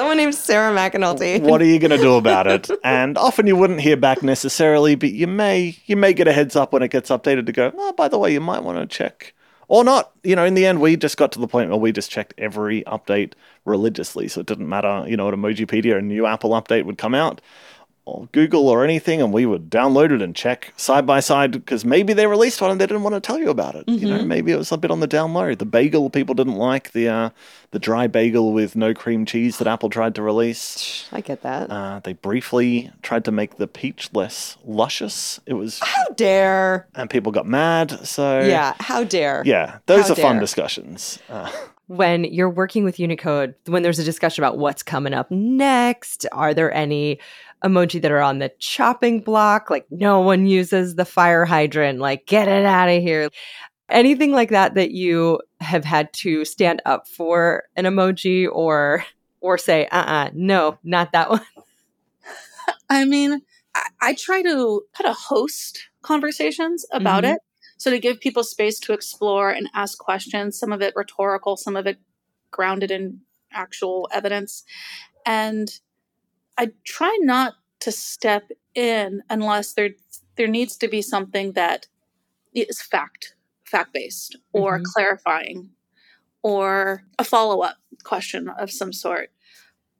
[0.00, 1.42] Someone named Sarah McAnulty.
[1.42, 2.70] what are you going to do about it?
[2.82, 6.56] And often you wouldn't hear back necessarily, but you may you may get a heads
[6.56, 7.70] up when it gets updated to go.
[7.76, 9.34] Oh, by the way, you might want to check
[9.68, 10.12] or not.
[10.22, 12.32] You know, in the end, we just got to the point where we just checked
[12.38, 13.34] every update
[13.66, 15.04] religiously, so it didn't matter.
[15.06, 17.42] You know, at Emojipedia, a new Apple update would come out
[18.10, 21.84] or Google or anything, and we would download it and check side by side because
[21.84, 23.86] maybe they released one and they didn't want to tell you about it.
[23.86, 24.04] Mm-hmm.
[24.04, 25.54] You know, maybe it was a bit on the down low.
[25.54, 27.30] The bagel people didn't like the uh,
[27.70, 31.08] the dry bagel with no cream cheese that Apple tried to release.
[31.12, 31.70] I get that.
[31.70, 35.40] Uh, they briefly tried to make the peach less luscious.
[35.46, 38.06] It was how dare, and people got mad.
[38.06, 39.42] So yeah, how dare.
[39.46, 40.24] Yeah, those how are dare.
[40.24, 41.18] fun discussions.
[41.28, 41.50] Uh,
[41.90, 46.54] when you're working with Unicode, when there's a discussion about what's coming up next, are
[46.54, 47.18] there any
[47.64, 49.70] emoji that are on the chopping block.
[49.70, 51.98] Like no one uses the fire hydrant.
[51.98, 53.28] Like get it out of here.
[53.88, 59.04] Anything like that that you have had to stand up for an emoji or
[59.40, 61.44] or say, uh uh-uh, uh no, not that one.
[62.90, 63.40] I mean,
[63.74, 67.34] I, I, try to kind of host conversations about mm-hmm.
[67.34, 67.40] it.
[67.78, 71.76] So to give people space to explore and ask questions, some of it rhetorical, some
[71.76, 71.98] of it
[72.50, 73.20] grounded in
[73.52, 74.64] actual evidence.
[75.24, 75.70] And
[76.60, 79.90] I try not to step in unless there
[80.36, 81.86] there needs to be something that
[82.54, 83.34] is fact
[83.64, 84.84] fact based or mm-hmm.
[84.94, 85.70] clarifying
[86.42, 89.30] or a follow up question of some sort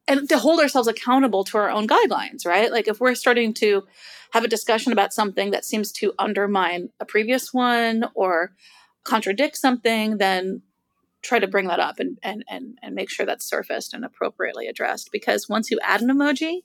[0.07, 3.83] and to hold ourselves accountable to our own guidelines right like if we're starting to
[4.33, 8.53] have a discussion about something that seems to undermine a previous one or
[9.05, 10.61] contradict something then
[11.23, 14.67] try to bring that up and, and, and, and make sure that's surfaced and appropriately
[14.67, 15.11] addressed.
[15.13, 16.63] Because once you add an emoji,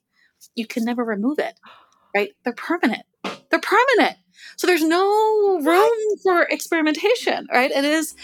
[0.55, 1.59] you can never remove it,
[2.15, 2.31] right?
[2.43, 3.03] They're permanent.
[3.23, 4.17] They're permanent.
[4.57, 7.71] So there's no room for experimentation, right?
[7.71, 8.15] It is,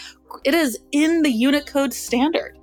[0.44, 2.58] it is in the Unicode standard.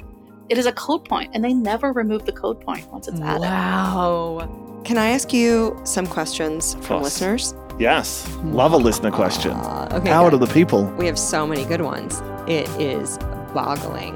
[0.50, 3.41] It is a code point, and they never remove the code point once it's added.
[3.41, 4.82] Wow.
[4.84, 7.54] Can I ask you some questions from listeners?
[7.78, 8.28] Yes.
[8.44, 9.52] Love a listener question.
[9.52, 10.40] Uh, okay, Power good.
[10.40, 10.86] to the people.
[10.98, 12.22] We have so many good ones.
[12.48, 13.18] It is
[13.54, 14.16] boggling.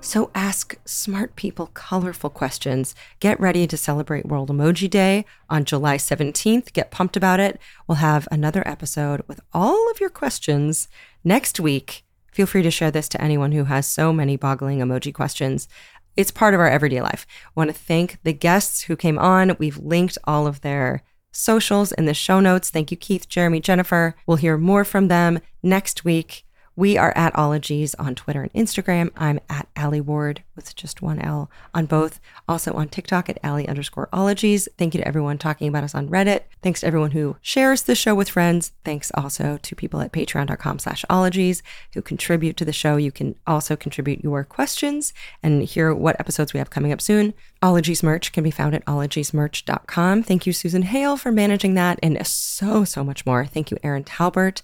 [0.00, 2.94] So ask smart people colorful questions.
[3.18, 6.72] Get ready to celebrate World Emoji Day on July 17th.
[6.72, 7.60] Get pumped about it.
[7.88, 10.86] We'll have another episode with all of your questions
[11.24, 12.04] next week.
[12.30, 15.66] Feel free to share this to anyone who has so many boggling emoji questions.
[16.16, 17.26] It's part of our everyday life.
[17.48, 19.56] I want to thank the guests who came on.
[19.58, 21.02] We've linked all of their
[21.32, 22.70] socials in the show notes.
[22.70, 24.14] Thank you, Keith, Jeremy, Jennifer.
[24.24, 26.45] We'll hear more from them next week.
[26.78, 29.10] We are at Ologies on Twitter and Instagram.
[29.16, 32.20] I'm at Alie Ward with just one L on both.
[32.46, 34.68] Also on TikTok at Alie underscore Ologies.
[34.76, 36.42] Thank you to everyone talking about us on Reddit.
[36.60, 38.72] Thanks to everyone who shares the show with friends.
[38.84, 41.62] Thanks also to people at patreon.com slash ologies
[41.94, 42.98] who contribute to the show.
[42.98, 47.32] You can also contribute your questions and hear what episodes we have coming up soon.
[47.62, 50.24] Ologies merch can be found at ologiesmerch.com.
[50.24, 53.46] Thank you, Susan Hale, for managing that and so, so much more.
[53.46, 54.60] Thank you, Erin Talbert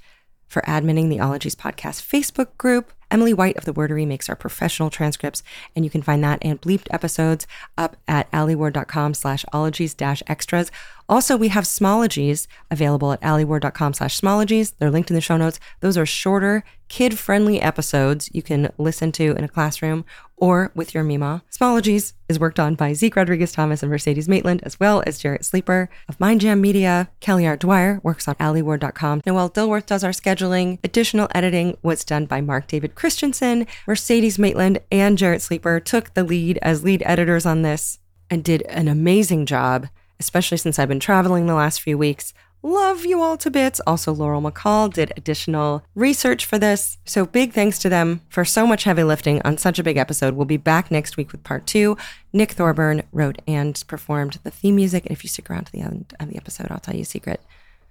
[0.52, 2.92] for adminning the Ologies Podcast Facebook group.
[3.10, 5.42] Emily White of The Wordery makes our professional transcripts,
[5.74, 7.46] and you can find that and bleeped episodes
[7.76, 10.70] up at alieward.com slash ologies dash extras.
[11.08, 14.74] Also, we have Smologies available at alieward.com slash smologies.
[14.78, 15.60] They're linked in the show notes.
[15.80, 20.04] Those are shorter, kid-friendly episodes you can listen to in a classroom
[20.36, 21.42] or with your Mima.
[21.50, 25.44] Smologies is worked on by Zeke Rodriguez Thomas and Mercedes Maitland, as well as Jarrett
[25.44, 27.08] Sleeper of Mind Jam Media.
[27.20, 27.56] Kelly R.
[27.56, 29.22] Dwyer works on alieward.com.
[29.24, 30.78] Noel Dilworth does our scheduling.
[30.82, 33.66] Additional editing was done by Mark David Christensen.
[33.86, 38.62] Mercedes Maitland and Jarrett Sleeper took the lead as lead editors on this and did
[38.62, 39.88] an amazing job
[40.22, 42.32] especially since I've been traveling the last few weeks.
[42.64, 43.80] Love you all to bits.
[43.88, 46.96] Also, Laurel McCall did additional research for this.
[47.04, 50.34] So, big thanks to them for so much heavy lifting on such a big episode.
[50.34, 51.96] We'll be back next week with part two.
[52.32, 55.04] Nick Thorburn wrote and performed the theme music.
[55.04, 57.04] And if you stick around to the end of the episode, I'll tell you a
[57.04, 57.40] secret.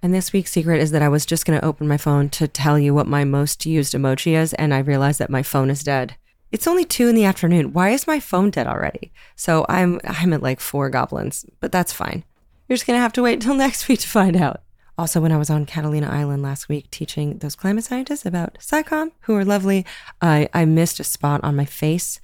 [0.02, 2.48] And this week's secret is that I was just going to open my phone to
[2.48, 4.53] tell you what my most used emoji is.
[4.53, 6.16] And I realized that my phone is dead.
[6.52, 7.73] It's only two in the afternoon.
[7.73, 9.14] Why is my phone dead already?
[9.36, 12.23] So I'm I'm at like four goblins, but that's fine.
[12.68, 14.61] You're just gonna have to wait until next week to find out.
[14.98, 19.11] Also, when I was on Catalina Island last week teaching those climate scientists about SciComm,
[19.22, 19.86] who are lovely,
[20.22, 22.19] I, I missed a spot on my face,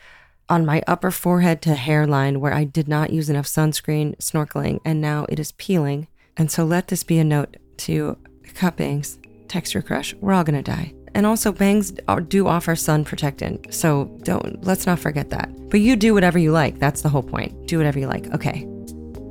[0.49, 5.02] on my upper forehead to hairline where I did not use enough sunscreen snorkeling, and
[5.02, 6.08] now it is peeling.
[6.36, 8.18] And so let this be a note to
[8.54, 9.18] cut bangs,
[9.48, 10.94] texture crush, we're all gonna die.
[11.18, 11.94] And also, bangs
[12.27, 13.73] do offer sun protectant.
[13.73, 15.49] So don't, let's not forget that.
[15.72, 16.77] But you do whatever you like.
[16.77, 17.68] That's the whole point.
[17.68, 18.31] Do whatever you like.
[18.35, 18.68] Okay.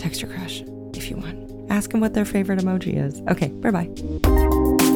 [0.00, 0.62] Texture crush,
[0.94, 1.70] if you want.
[1.70, 3.22] Ask them what their favorite emoji is.
[3.30, 4.95] Okay, bye bye.